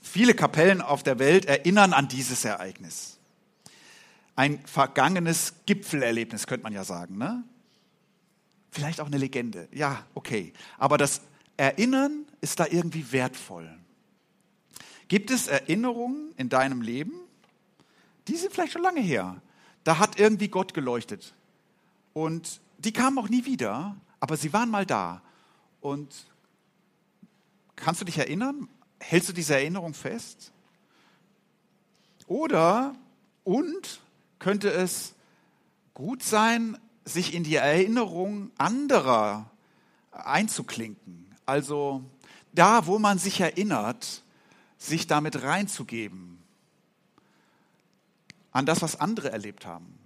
viele 0.03 0.35
Kapellen 0.35 0.81
auf 0.81 1.03
der 1.03 1.19
Welt 1.19 1.47
erinnern 1.47 1.93
an 1.93 2.07
dieses 2.09 2.45
Ereignis. 2.45 3.19
Ein 4.37 4.61
vergangenes 4.67 5.55
Gipfelerlebnis, 5.65 6.47
könnte 6.47 6.63
man 6.63 6.75
ja 6.75 6.85
sagen. 6.85 7.17
Ne? 7.17 7.43
Vielleicht 8.71 9.01
auch 9.01 9.07
eine 9.07 9.17
Legende. 9.17 9.69
Ja, 9.73 10.05
okay. 10.15 10.53
Aber 10.79 10.99
das 10.99 11.23
Erinnern 11.57 12.27
ist 12.43 12.61
da 12.61 12.67
irgendwie 12.67 13.11
wertvoll. 13.13 13.75
Gibt 15.09 15.31
es 15.31 15.47
Erinnerungen 15.47 16.33
in 16.37 16.49
deinem 16.49 16.83
Leben? 16.83 17.13
Die 18.29 18.37
sind 18.37 18.53
vielleicht 18.53 18.73
schon 18.73 18.83
lange 18.83 19.01
her. 19.01 19.41
Da 19.85 19.99
hat 19.99 20.19
irgendwie 20.19 20.49
Gott 20.49 20.75
geleuchtet. 20.75 21.35
Und 22.13 22.61
die 22.79 22.93
kamen 22.93 23.19
auch 23.19 23.29
nie 23.29 23.45
wieder, 23.45 23.97
aber 24.21 24.37
sie 24.37 24.53
waren 24.53 24.71
mal 24.71 24.85
da. 24.85 25.23
Und 25.81 26.27
kannst 27.77 28.01
du 28.01 28.05
dich 28.05 28.19
erinnern? 28.19 28.69
Hältst 28.99 29.29
du 29.29 29.33
diese 29.33 29.55
Erinnerung 29.55 29.95
fest? 29.95 30.53
Oder, 32.27 32.97
und 33.45 34.01
könnte 34.41 34.71
es 34.71 35.15
gut 35.95 36.23
sein, 36.23 36.77
sich 37.05 37.35
in 37.35 37.45
die 37.45 37.55
Erinnerung 37.55 38.51
anderer 38.59 39.49
einzuklinken? 40.11 41.33
Also 41.45 42.03
da, 42.53 42.87
wo 42.87 42.99
man 42.99 43.19
sich 43.19 43.41
erinnert, 43.41 44.23
sich 44.79 45.07
damit 45.07 45.43
reinzugeben 45.43 46.39
an 48.53 48.67
das, 48.67 48.83
was 48.83 49.01
andere 49.01 49.31
erlebt 49.31 49.67
haben. 49.67 49.99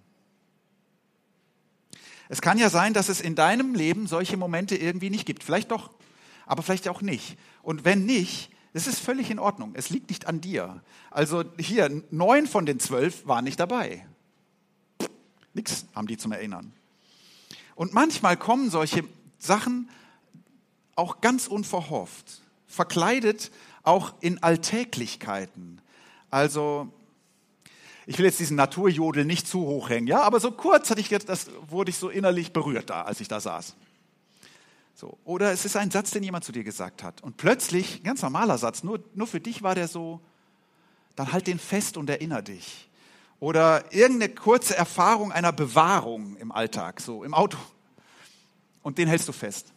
Es 2.28 2.40
kann 2.40 2.58
ja 2.58 2.70
sein, 2.70 2.94
dass 2.94 3.08
es 3.08 3.20
in 3.20 3.34
deinem 3.34 3.74
Leben 3.74 4.06
solche 4.06 4.36
Momente 4.36 4.76
irgendwie 4.76 5.10
nicht 5.10 5.26
gibt. 5.26 5.42
Vielleicht 5.42 5.70
doch, 5.70 5.90
aber 6.46 6.62
vielleicht 6.62 6.88
auch 6.88 7.02
nicht. 7.02 7.36
Und 7.62 7.84
wenn 7.84 8.06
nicht, 8.06 8.50
es 8.72 8.86
ist 8.86 9.00
völlig 9.00 9.30
in 9.30 9.38
Ordnung. 9.38 9.72
Es 9.74 9.90
liegt 9.90 10.10
nicht 10.10 10.26
an 10.26 10.40
dir. 10.40 10.82
Also 11.10 11.44
hier, 11.58 12.04
neun 12.10 12.46
von 12.46 12.66
den 12.66 12.78
zwölf 12.78 13.26
waren 13.26 13.44
nicht 13.44 13.58
dabei. 13.58 14.06
Nichts 15.54 15.86
haben 15.94 16.06
die 16.06 16.16
zum 16.16 16.30
Erinnern. 16.32 16.72
Und 17.74 17.94
manchmal 17.94 18.36
kommen 18.36 18.70
solche 18.70 19.04
Sachen 19.38 19.90
auch 20.94 21.20
ganz 21.20 21.46
unverhofft, 21.46 22.42
verkleidet 22.66 23.50
auch 23.82 24.14
in 24.20 24.42
Alltäglichkeiten. 24.42 25.80
Also, 26.30 26.88
ich 28.06 28.18
will 28.18 28.24
jetzt 28.24 28.40
diesen 28.40 28.56
Naturjodel 28.56 29.24
nicht 29.24 29.46
zu 29.46 29.60
hoch 29.60 29.88
hängen, 29.88 30.06
ja, 30.06 30.22
aber 30.22 30.40
so 30.40 30.50
kurz 30.50 30.90
hatte 30.90 31.00
ich 31.00 31.10
jetzt, 31.10 31.28
das 31.28 31.46
wurde 31.68 31.90
ich 31.90 31.96
so 31.96 32.08
innerlich 32.08 32.52
berührt 32.52 32.90
da, 32.90 33.02
als 33.02 33.20
ich 33.20 33.28
da 33.28 33.40
saß. 33.40 33.74
So. 34.94 35.16
Oder 35.24 35.52
es 35.52 35.64
ist 35.64 35.76
ein 35.76 35.90
Satz, 35.90 36.10
den 36.10 36.22
jemand 36.22 36.44
zu 36.44 36.52
dir 36.52 36.64
gesagt 36.64 37.02
hat. 37.02 37.22
Und 37.22 37.36
plötzlich, 37.38 38.00
ein 38.00 38.04
ganz 38.04 38.20
normaler 38.22 38.58
Satz, 38.58 38.82
nur, 38.82 39.02
nur 39.14 39.26
für 39.26 39.40
dich 39.40 39.62
war 39.62 39.74
der 39.74 39.88
so, 39.88 40.20
dann 41.16 41.32
halt 41.32 41.46
den 41.46 41.58
fest 41.58 41.96
und 41.96 42.10
erinnere 42.10 42.42
dich. 42.42 42.88
Oder 43.38 43.94
irgendeine 43.94 44.34
kurze 44.34 44.76
Erfahrung 44.76 45.32
einer 45.32 45.52
Bewahrung 45.52 46.36
im 46.36 46.52
Alltag, 46.52 47.00
so 47.00 47.24
im 47.24 47.32
Auto. 47.32 47.56
Und 48.82 48.98
den 48.98 49.08
hältst 49.08 49.28
du 49.28 49.32
fest. 49.32 49.72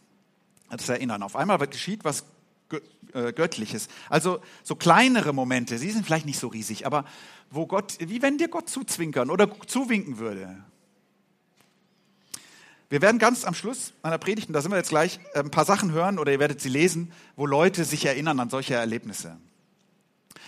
Das 0.68 0.88
Erinnern. 0.88 1.22
Auf 1.22 1.36
einmal 1.36 1.58
geschieht 1.68 2.04
was 2.04 2.24
Göttliches. 3.12 3.88
Also 4.08 4.40
so 4.62 4.74
kleinere 4.74 5.32
Momente, 5.32 5.78
sie 5.78 5.90
sind 5.90 6.04
vielleicht 6.04 6.26
nicht 6.26 6.38
so 6.38 6.48
riesig, 6.48 6.86
aber 6.86 7.04
wo 7.50 7.66
Gott, 7.66 7.96
wie 8.00 8.22
wenn 8.22 8.38
dir 8.38 8.48
Gott 8.48 8.68
zuzwinkern 8.68 9.30
oder 9.30 9.48
zuwinken 9.66 10.18
würde. 10.18 10.64
Wir 12.90 13.02
werden 13.02 13.18
ganz 13.18 13.44
am 13.44 13.54
Schluss 13.54 13.92
meiner 14.02 14.18
Predigt, 14.18 14.48
und 14.48 14.52
da 14.54 14.62
sind 14.62 14.70
wir 14.70 14.76
jetzt 14.76 14.90
gleich, 14.90 15.18
äh, 15.32 15.40
ein 15.40 15.50
paar 15.50 15.64
Sachen 15.64 15.92
hören 15.92 16.18
oder 16.18 16.32
ihr 16.32 16.38
werdet 16.38 16.60
sie 16.60 16.68
lesen, 16.68 17.12
wo 17.36 17.46
Leute 17.46 17.84
sich 17.84 18.04
erinnern 18.04 18.40
an 18.40 18.50
solche 18.50 18.74
Erlebnisse. 18.74 19.36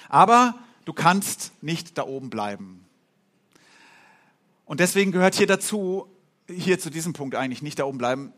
Aber 0.09 0.55
du 0.85 0.93
kannst 0.93 1.53
nicht 1.63 1.99
da 1.99 2.05
oben 2.05 2.31
bleiben. 2.31 2.85
Und 4.65 4.81
deswegen 4.81 5.13
gehört 5.13 5.35
hier 5.35 5.47
dazu, 5.47 6.09
hier 6.49 6.79
zu 6.79 6.91
diesem 6.91 7.13
Punkt 7.13 7.35
eigentlich 7.35 7.63
nicht 7.63 7.79
da 7.79 7.85
oben 7.85 7.99
bleiben, 7.99 8.33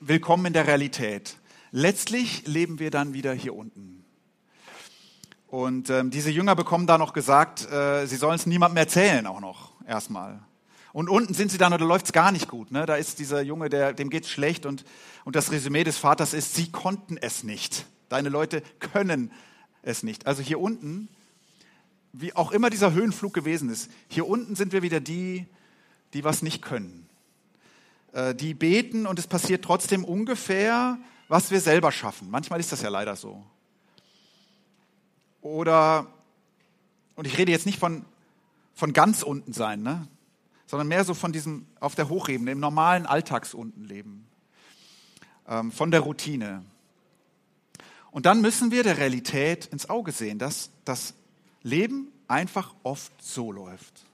willkommen 0.00 0.46
in 0.46 0.52
der 0.52 0.66
Realität. 0.66 1.36
Letztlich 1.76 2.46
leben 2.46 2.78
wir 2.78 2.92
dann 2.92 3.14
wieder 3.14 3.32
hier 3.32 3.52
unten. 3.52 4.04
Und 5.48 5.90
ähm, 5.90 6.12
diese 6.12 6.30
Jünger 6.30 6.54
bekommen 6.54 6.86
da 6.86 6.98
noch 6.98 7.12
gesagt, 7.12 7.68
äh, 7.68 8.06
sie 8.06 8.14
sollen 8.14 8.36
es 8.36 8.46
niemandem 8.46 8.76
erzählen, 8.76 9.26
auch 9.26 9.40
noch 9.40 9.72
erstmal. 9.84 10.38
Und 10.92 11.08
unten 11.08 11.34
sind 11.34 11.50
sie 11.50 11.58
dann 11.58 11.72
oder 11.72 11.84
läuft 11.84 12.06
es 12.06 12.12
gar 12.12 12.30
nicht 12.30 12.46
gut. 12.46 12.70
Ne? 12.70 12.86
Da 12.86 12.94
ist 12.94 13.18
dieser 13.18 13.42
Junge, 13.42 13.70
der, 13.70 13.92
dem 13.92 14.08
geht's 14.08 14.30
schlecht 14.30 14.66
und, 14.66 14.84
und 15.24 15.34
das 15.34 15.50
Resümee 15.50 15.82
des 15.82 15.98
Vaters 15.98 16.32
ist, 16.32 16.54
sie 16.54 16.70
konnten 16.70 17.16
es 17.16 17.42
nicht. 17.42 17.86
Deine 18.08 18.28
Leute 18.28 18.62
können 18.78 19.32
es 19.82 20.04
nicht. 20.04 20.28
Also 20.28 20.42
hier 20.42 20.60
unten, 20.60 21.08
wie 22.12 22.36
auch 22.36 22.52
immer 22.52 22.70
dieser 22.70 22.92
Höhenflug 22.92 23.34
gewesen 23.34 23.68
ist, 23.68 23.90
hier 24.06 24.28
unten 24.28 24.54
sind 24.54 24.72
wir 24.72 24.82
wieder 24.82 25.00
die, 25.00 25.48
die 26.12 26.22
was 26.22 26.40
nicht 26.40 26.62
können. 26.62 27.08
Äh, 28.12 28.32
die 28.36 28.54
beten 28.54 29.08
und 29.08 29.18
es 29.18 29.26
passiert 29.26 29.64
trotzdem 29.64 30.04
ungefähr 30.04 30.98
was 31.28 31.50
wir 31.50 31.60
selber 31.60 31.92
schaffen. 31.92 32.30
Manchmal 32.30 32.60
ist 32.60 32.72
das 32.72 32.82
ja 32.82 32.88
leider 32.88 33.16
so. 33.16 33.44
Oder, 35.40 36.06
und 37.16 37.26
ich 37.26 37.36
rede 37.38 37.52
jetzt 37.52 37.66
nicht 37.66 37.78
von, 37.78 38.04
von 38.74 38.92
ganz 38.92 39.22
unten 39.22 39.52
sein, 39.52 39.82
ne? 39.82 40.08
sondern 40.66 40.88
mehr 40.88 41.04
so 41.04 41.14
von 41.14 41.32
diesem 41.32 41.66
auf 41.80 41.94
der 41.94 42.08
Hochebene, 42.08 42.52
im 42.52 42.60
normalen 42.60 43.06
Alltagsuntenleben, 43.06 44.26
ähm, 45.46 45.70
von 45.70 45.90
der 45.90 46.00
Routine. 46.00 46.64
Und 48.10 48.26
dann 48.26 48.40
müssen 48.40 48.70
wir 48.70 48.82
der 48.82 48.98
Realität 48.98 49.66
ins 49.66 49.90
Auge 49.90 50.12
sehen, 50.12 50.38
dass 50.38 50.70
das 50.84 51.14
Leben 51.62 52.08
einfach 52.28 52.74
oft 52.82 53.12
so 53.22 53.52
läuft. 53.52 54.04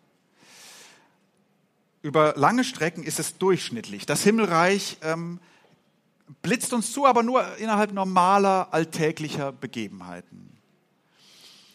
Über 2.02 2.34
lange 2.36 2.64
Strecken 2.64 3.02
ist 3.02 3.18
es 3.18 3.36
durchschnittlich. 3.36 4.06
Das 4.06 4.22
Himmelreich 4.22 4.96
ähm, 5.02 5.38
blitzt 6.42 6.72
uns 6.72 6.92
zu, 6.92 7.06
aber 7.06 7.22
nur 7.22 7.56
innerhalb 7.58 7.92
normaler, 7.92 8.68
alltäglicher 8.72 9.52
Begebenheiten. 9.52 10.56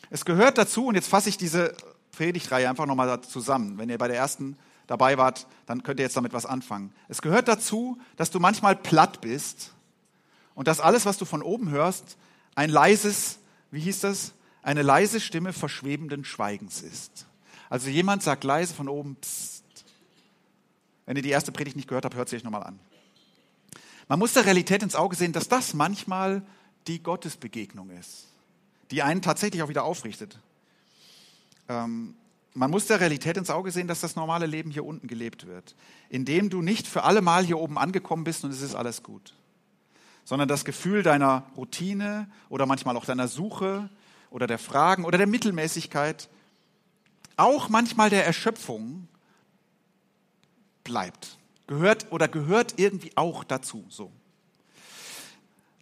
Es 0.09 0.25
gehört 0.25 0.57
dazu, 0.57 0.87
und 0.87 0.95
jetzt 0.95 1.09
fasse 1.09 1.29
ich 1.29 1.37
diese 1.37 1.75
Predigtreihe 2.11 2.69
einfach 2.69 2.85
nochmal 2.85 3.21
zusammen. 3.21 3.77
Wenn 3.77 3.89
ihr 3.89 3.97
bei 3.97 4.07
der 4.07 4.17
ersten 4.17 4.57
dabei 4.87 5.17
wart, 5.17 5.47
dann 5.65 5.83
könnt 5.83 5.99
ihr 5.99 6.03
jetzt 6.03 6.15
damit 6.15 6.33
was 6.33 6.45
anfangen. 6.45 6.93
Es 7.09 7.21
gehört 7.21 7.47
dazu, 7.47 7.99
dass 8.15 8.31
du 8.31 8.39
manchmal 8.39 8.75
platt 8.75 9.21
bist 9.21 9.73
und 10.53 10.67
dass 10.67 10.79
alles, 10.79 11.05
was 11.05 11.17
du 11.17 11.25
von 11.25 11.41
oben 11.41 11.69
hörst, 11.69 12.17
ein 12.55 12.69
leises, 12.69 13.39
wie 13.71 13.81
hieß 13.81 14.01
das? 14.01 14.33
Eine 14.61 14.81
leise 14.81 15.19
Stimme 15.19 15.53
verschwebenden 15.53 16.23
Schweigens 16.23 16.81
ist. 16.81 17.27
Also 17.69 17.89
jemand 17.89 18.23
sagt 18.23 18.43
leise 18.43 18.73
von 18.73 18.87
oben, 18.87 19.15
Psst. 19.17 19.63
Wenn 21.05 21.17
ihr 21.17 21.23
die 21.23 21.29
erste 21.29 21.51
Predigt 21.51 21.75
nicht 21.75 21.87
gehört 21.87 22.05
habt, 22.05 22.15
hört 22.15 22.29
sie 22.29 22.35
euch 22.35 22.43
nochmal 22.43 22.63
an. 22.63 22.79
Man 24.07 24.19
muss 24.19 24.33
der 24.33 24.45
Realität 24.45 24.83
ins 24.83 24.95
Auge 24.95 25.15
sehen, 25.15 25.33
dass 25.33 25.47
das 25.47 25.73
manchmal 25.73 26.43
die 26.87 27.01
Gottesbegegnung 27.01 27.89
ist, 27.89 28.27
die 28.91 29.01
einen 29.01 29.21
tatsächlich 29.21 29.63
auch 29.63 29.69
wieder 29.69 29.83
aufrichtet. 29.83 30.37
Ähm, 31.67 32.15
man 32.53 32.69
muss 32.69 32.85
der 32.85 32.99
Realität 32.99 33.35
ins 33.37 33.49
Auge 33.49 33.71
sehen, 33.71 33.87
dass 33.87 34.01
das 34.01 34.15
normale 34.15 34.45
Leben 34.45 34.69
hier 34.69 34.85
unten 34.85 35.07
gelebt 35.07 35.47
wird, 35.47 35.75
indem 36.09 36.49
du 36.49 36.61
nicht 36.61 36.87
für 36.87 37.03
alle 37.03 37.21
Mal 37.21 37.43
hier 37.43 37.57
oben 37.57 37.77
angekommen 37.77 38.23
bist 38.23 38.45
und 38.45 38.51
es 38.51 38.61
ist 38.61 38.75
alles 38.75 39.01
gut, 39.01 39.33
sondern 40.23 40.47
das 40.47 40.63
Gefühl 40.63 41.01
deiner 41.01 41.43
Routine 41.57 42.29
oder 42.49 42.65
manchmal 42.65 42.95
auch 42.95 43.05
deiner 43.05 43.27
Suche 43.27 43.89
oder 44.29 44.45
der 44.45 44.59
Fragen 44.59 45.03
oder 45.03 45.17
der 45.17 45.27
Mittelmäßigkeit, 45.27 46.29
auch 47.37 47.67
manchmal 47.69 48.09
der 48.09 48.25
Erschöpfung 48.25 49.07
bleibt 50.83 51.37
gehört 51.67 52.11
oder 52.11 52.27
gehört 52.27 52.75
irgendwie 52.77 53.11
auch 53.15 53.43
dazu. 53.43 53.85
So. 53.89 54.11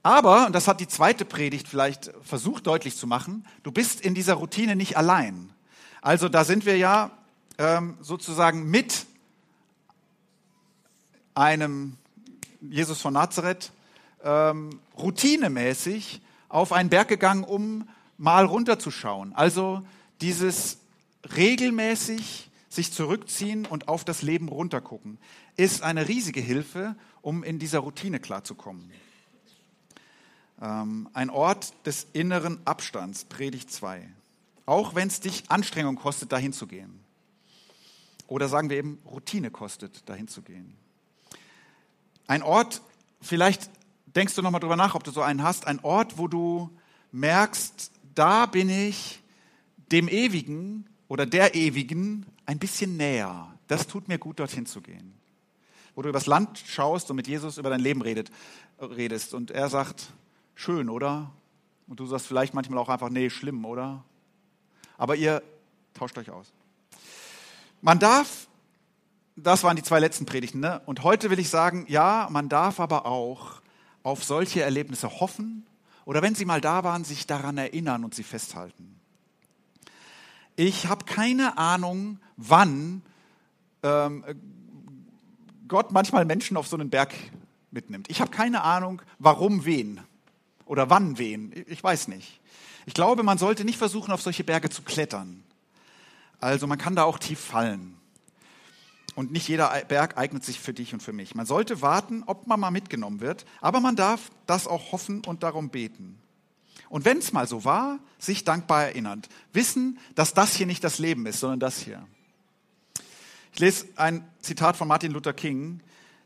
Aber, 0.01 0.47
und 0.47 0.53
das 0.53 0.67
hat 0.67 0.79
die 0.79 0.87
zweite 0.87 1.25
Predigt 1.25 1.67
vielleicht 1.67 2.11
versucht 2.23 2.67
deutlich 2.67 2.97
zu 2.97 3.07
machen, 3.07 3.45
du 3.63 3.71
bist 3.71 4.01
in 4.01 4.13
dieser 4.13 4.35
Routine 4.35 4.75
nicht 4.75 4.97
allein. 4.97 5.49
Also 6.01 6.27
da 6.27 6.43
sind 6.43 6.65
wir 6.65 6.77
ja 6.77 7.11
ähm, 7.57 7.97
sozusagen 8.01 8.69
mit 8.69 9.05
einem 11.35 11.97
Jesus 12.61 13.01
von 13.01 13.13
Nazareth 13.13 13.71
ähm, 14.23 14.79
routinemäßig 14.97 16.21
auf 16.49 16.71
einen 16.73 16.89
Berg 16.89 17.07
gegangen, 17.07 17.43
um 17.43 17.87
mal 18.17 18.45
runterzuschauen. 18.45 19.33
Also 19.33 19.81
dieses 20.21 20.77
regelmäßig 21.35 22.49
sich 22.73 22.91
zurückziehen 22.91 23.65
und 23.65 23.87
auf 23.87 24.03
das 24.03 24.21
Leben 24.21 24.49
runtergucken, 24.49 25.17
ist 25.55 25.83
eine 25.83 26.07
riesige 26.07 26.41
Hilfe, 26.41 26.95
um 27.21 27.43
in 27.43 27.59
dieser 27.59 27.79
Routine 27.79 28.19
klarzukommen. 28.19 28.91
Ähm, 30.61 31.09
ein 31.13 31.29
Ort 31.29 31.73
des 31.85 32.07
inneren 32.13 32.59
Abstands, 32.65 33.25
Predigt 33.25 33.71
2. 33.71 34.07
Auch 34.65 34.95
wenn 34.95 35.07
es 35.07 35.19
dich 35.19 35.43
Anstrengung 35.49 35.95
kostet, 35.95 36.31
dahin 36.31 36.53
zu 36.53 36.67
gehen. 36.67 37.03
Oder 38.27 38.47
sagen 38.47 38.69
wir 38.69 38.77
eben, 38.77 38.99
Routine 39.05 39.51
kostet, 39.51 40.07
dahin 40.07 40.27
zu 40.27 40.41
gehen. 40.41 40.75
Ein 42.27 42.41
Ort, 42.41 42.81
vielleicht 43.21 43.69
denkst 44.07 44.35
du 44.35 44.41
nochmal 44.41 44.61
drüber 44.61 44.77
nach, 44.77 44.95
ob 44.95 45.03
du 45.03 45.11
so 45.11 45.21
einen 45.21 45.43
hast, 45.43 45.67
ein 45.67 45.79
Ort, 45.81 46.17
wo 46.17 46.27
du 46.27 46.69
merkst, 47.11 47.91
da 48.15 48.45
bin 48.45 48.69
ich 48.69 49.21
dem 49.91 50.07
Ewigen 50.07 50.87
oder 51.07 51.25
der 51.25 51.55
Ewigen 51.55 52.25
ein 52.45 52.59
bisschen 52.59 52.97
näher. 52.97 53.53
Das 53.67 53.87
tut 53.87 54.07
mir 54.07 54.17
gut, 54.17 54.39
dorthin 54.39 54.65
zu 54.65 54.81
gehen. 54.81 55.13
Wo 55.95 56.01
du 56.01 56.09
übers 56.09 56.25
Land 56.25 56.63
schaust 56.65 57.09
und 57.09 57.15
mit 57.15 57.27
Jesus 57.27 57.57
über 57.57 57.69
dein 57.69 57.79
Leben 57.79 58.01
redet, 58.01 58.31
redest 58.81 59.33
und 59.33 59.51
er 59.51 59.69
sagt, 59.69 60.11
schön, 60.55 60.89
oder? 60.89 61.31
Und 61.87 61.99
du 61.99 62.05
sagst 62.05 62.27
vielleicht 62.27 62.53
manchmal 62.53 62.79
auch 62.79 62.89
einfach, 62.89 63.09
nee, 63.09 63.29
schlimm, 63.29 63.63
oder? 63.65 64.03
Aber 64.97 65.15
ihr 65.15 65.43
tauscht 65.93 66.17
euch 66.17 66.29
aus. 66.29 66.51
Man 67.81 67.99
darf, 67.99 68.47
das 69.35 69.63
waren 69.63 69.75
die 69.75 69.83
zwei 69.83 69.99
letzten 69.99 70.25
Predigten, 70.25 70.59
ne? 70.59 70.81
und 70.85 71.03
heute 71.03 71.29
will 71.29 71.39
ich 71.39 71.49
sagen, 71.49 71.85
ja, 71.89 72.27
man 72.31 72.49
darf 72.49 72.79
aber 72.79 73.05
auch 73.05 73.61
auf 74.03 74.23
solche 74.23 74.61
Erlebnisse 74.61 75.19
hoffen 75.19 75.65
oder 76.05 76.21
wenn 76.21 76.35
sie 76.35 76.45
mal 76.45 76.61
da 76.61 76.83
waren, 76.83 77.03
sich 77.03 77.27
daran 77.27 77.57
erinnern 77.57 78.03
und 78.03 78.15
sie 78.15 78.23
festhalten. 78.23 78.99
Ich 80.55 80.87
habe 80.87 81.05
keine 81.05 81.57
Ahnung, 81.57 82.19
wann 82.37 83.01
ähm, 83.81 84.23
Gott 85.67 85.91
manchmal 85.91 86.25
Menschen 86.25 86.57
auf 86.57 86.67
so 86.67 86.77
einen 86.77 86.89
Berg 86.89 87.13
mitnimmt. 87.71 88.09
Ich 88.09 88.21
habe 88.21 88.31
keine 88.31 88.61
Ahnung, 88.61 89.01
warum 89.19 89.65
wen 89.65 89.99
oder 90.65 90.89
wann 90.89 91.17
wen. 91.17 91.51
Ich 91.67 91.83
weiß 91.83 92.07
nicht. 92.07 92.39
Ich 92.85 92.93
glaube, 92.93 93.23
man 93.23 93.37
sollte 93.37 93.65
nicht 93.65 93.77
versuchen, 93.77 94.11
auf 94.11 94.21
solche 94.21 94.43
Berge 94.43 94.69
zu 94.69 94.83
klettern. 94.83 95.43
Also 96.39 96.67
man 96.67 96.77
kann 96.77 96.95
da 96.95 97.03
auch 97.03 97.17
tief 97.17 97.39
fallen. 97.39 97.97
Und 99.15 99.31
nicht 99.31 99.47
jeder 99.47 99.69
Berg 99.87 100.17
eignet 100.17 100.43
sich 100.43 100.59
für 100.59 100.73
dich 100.73 100.93
und 100.93 101.01
für 101.01 101.13
mich. 101.13 101.35
Man 101.35 101.45
sollte 101.45 101.81
warten, 101.81 102.23
ob 102.25 102.47
man 102.47 102.59
mal 102.59 102.71
mitgenommen 102.71 103.21
wird, 103.21 103.45
aber 103.61 103.79
man 103.79 103.95
darf 103.95 104.31
das 104.47 104.67
auch 104.67 104.91
hoffen 104.91 105.21
und 105.25 105.43
darum 105.43 105.69
beten. 105.69 106.19
Und 106.93 107.05
wenn 107.05 107.17
es 107.17 107.33
mal 107.33 107.47
so 107.47 107.65
war, 107.65 107.97
sich 108.19 108.43
dankbar 108.43 108.83
erinnern. 108.83 109.23
Wissen, 109.51 109.97
dass 110.13 110.35
das 110.35 110.53
hier 110.53 110.67
nicht 110.67 110.83
das 110.83 110.99
Leben 110.99 111.25
ist, 111.25 111.39
sondern 111.39 111.59
das 111.59 111.79
hier. 111.79 112.05
Ich 113.51 113.57
lese 113.57 113.87
ein 113.95 114.23
Zitat 114.41 114.77
von 114.77 114.87
Martin 114.87 115.11
Luther 115.11 115.33
King. 115.33 115.79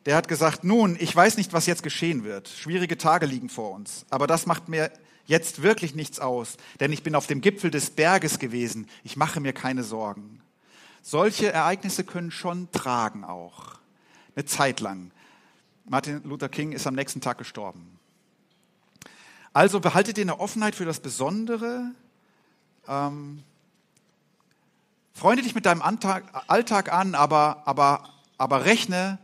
Der 0.06 0.18
hat 0.18 0.28
gesagt, 0.28 0.66
nun, 0.66 0.98
ich 1.00 1.16
weiß 1.16 1.38
nicht, 1.38 1.54
was 1.54 1.68
jetzt 1.68 1.84
geschehen 1.84 2.26
wird. 2.26 2.50
Schwierige 2.50 2.98
Tage 2.98 3.28
liegen 3.28 3.48
vor 3.48 3.72
uns. 3.72 4.06
Aber 4.10 4.28
das 4.28 4.46
macht 4.46 4.68
mir 4.68 4.92
jetzt 5.26 5.64
wirklich 5.64 5.96
nichts 5.96 6.20
aus, 6.20 6.58
denn 6.82 6.92
ich 6.92 7.02
bin 7.02 7.16
auf 7.16 7.28
dem 7.28 7.40
Gipfel 7.40 7.72
des 7.72 7.92
Berges 7.92 8.38
gewesen. 8.38 8.90
Ich 9.06 9.16
mache 9.16 9.40
mir 9.40 9.54
keine 9.54 9.86
Sorgen. 9.86 10.42
Solche 11.02 11.50
Ereignisse 11.50 12.04
können 12.04 12.30
schon 12.30 12.70
tragen 12.74 13.24
auch. 13.24 13.80
Eine 14.36 14.44
Zeit 14.44 14.82
lang. 14.82 15.12
Martin 15.86 16.24
Luther 16.26 16.50
King 16.50 16.74
ist 16.74 16.88
am 16.88 16.96
nächsten 16.96 17.22
Tag 17.22 17.38
gestorben. 17.38 17.97
Also 19.54 19.80
behaltet 19.80 20.18
ihr 20.18 20.24
eine 20.24 20.40
Offenheit 20.40 20.76
für 20.76 20.86
das 20.86 21.00
Besondere. 21.00 21.92
Ähm, 22.88 23.44
freunde 25.14 25.44
dich 25.44 25.56
mit 25.56 25.66
deinem 25.66 25.82
Alltag 25.82 26.94
an, 26.94 27.16
aber, 27.16 27.64
aber, 27.66 28.10
aber 28.38 28.66
rechne 28.66 29.20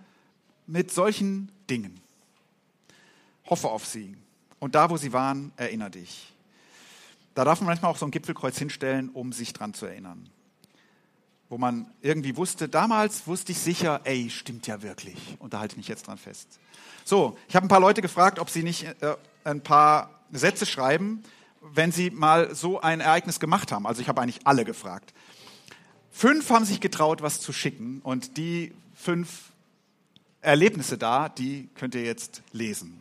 mit 0.66 0.92
solchen 0.92 1.52
Dingen. 1.70 2.02
Hoffe 3.50 3.70
auf 3.70 3.86
sie. 3.86 4.18
Und 4.60 4.76
da, 4.76 4.90
wo 4.90 4.98
sie 4.98 5.14
waren, 5.14 5.52
erinnere 5.58 5.92
dich. 5.92 6.34
Da 7.36 7.44
darf 7.44 7.60
man 7.60 7.68
manchmal 7.68 7.92
auch 7.92 7.98
so 7.98 8.06
ein 8.06 8.12
Gipfelkreuz 8.12 8.58
hinstellen, 8.58 9.10
um 9.10 9.34
sich 9.34 9.54
dran 9.54 9.74
zu 9.74 9.86
erinnern 9.86 10.30
wo 11.54 11.60
man 11.60 11.86
irgendwie 12.02 12.36
wusste, 12.36 12.68
damals 12.68 13.28
wusste 13.28 13.52
ich 13.52 13.60
sicher, 13.60 14.02
ey, 14.06 14.32
stimmt 14.32 14.66
ja 14.66 14.82
wirklich. 14.82 15.38
Und 15.38 15.54
da 15.54 15.60
halte 15.60 15.74
ich 15.74 15.78
mich 15.78 15.88
jetzt 15.88 16.08
dran 16.08 16.18
fest. 16.18 16.48
So, 17.06 17.38
ich 17.48 17.56
habe 17.56 17.68
ein 17.68 17.70
paar 17.70 17.80
Leute 17.80 18.02
gefragt, 18.02 18.40
ob 18.40 18.50
sie 18.50 18.64
nicht 18.64 18.86
äh, 18.86 19.16
ein 19.44 19.62
paar 19.62 20.10
Sätze 20.32 20.66
schreiben, 20.66 21.24
wenn 21.62 21.91
sie 21.91 22.10
mal 22.10 22.54
so 22.54 22.82
ein 22.82 23.00
Ereignis 23.00 23.39
gemacht 23.39 23.72
haben. 23.72 23.88
Also 23.88 24.02
ich 24.02 24.08
habe 24.08 24.22
eigentlich 24.22 24.46
alle 24.46 24.66
gefragt. 24.66 25.14
Fünf 26.12 26.50
haben 26.50 26.66
sich 26.66 26.80
getraut, 26.80 27.22
was 27.22 27.39
zu 27.39 27.54
schicken. 27.54 28.02
Und 28.04 28.38
die 28.38 28.74
fünf 28.94 29.52
Erlebnisse 30.41 30.98
da, 30.98 31.30
die 31.30 31.70
könnt 31.76 31.96
ihr 31.96 32.04
jetzt 32.04 32.44
lesen. 32.52 33.00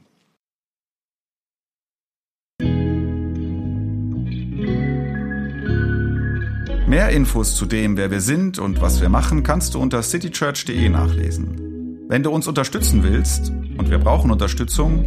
Mehr 6.86 7.08
Infos 7.08 7.56
zu 7.56 7.64
dem, 7.64 7.96
wer 7.96 8.10
wir 8.10 8.20
sind 8.20 8.58
und 8.58 8.80
was 8.82 9.00
wir 9.00 9.08
machen, 9.08 9.42
kannst 9.42 9.74
du 9.74 9.80
unter 9.80 10.02
citychurch.de 10.02 10.88
nachlesen. 10.90 12.06
Wenn 12.06 12.22
du 12.22 12.30
uns 12.30 12.46
unterstützen 12.46 13.02
willst, 13.02 13.48
und 13.48 13.88
wir 13.90 13.98
brauchen 13.98 14.30
Unterstützung, 14.30 15.06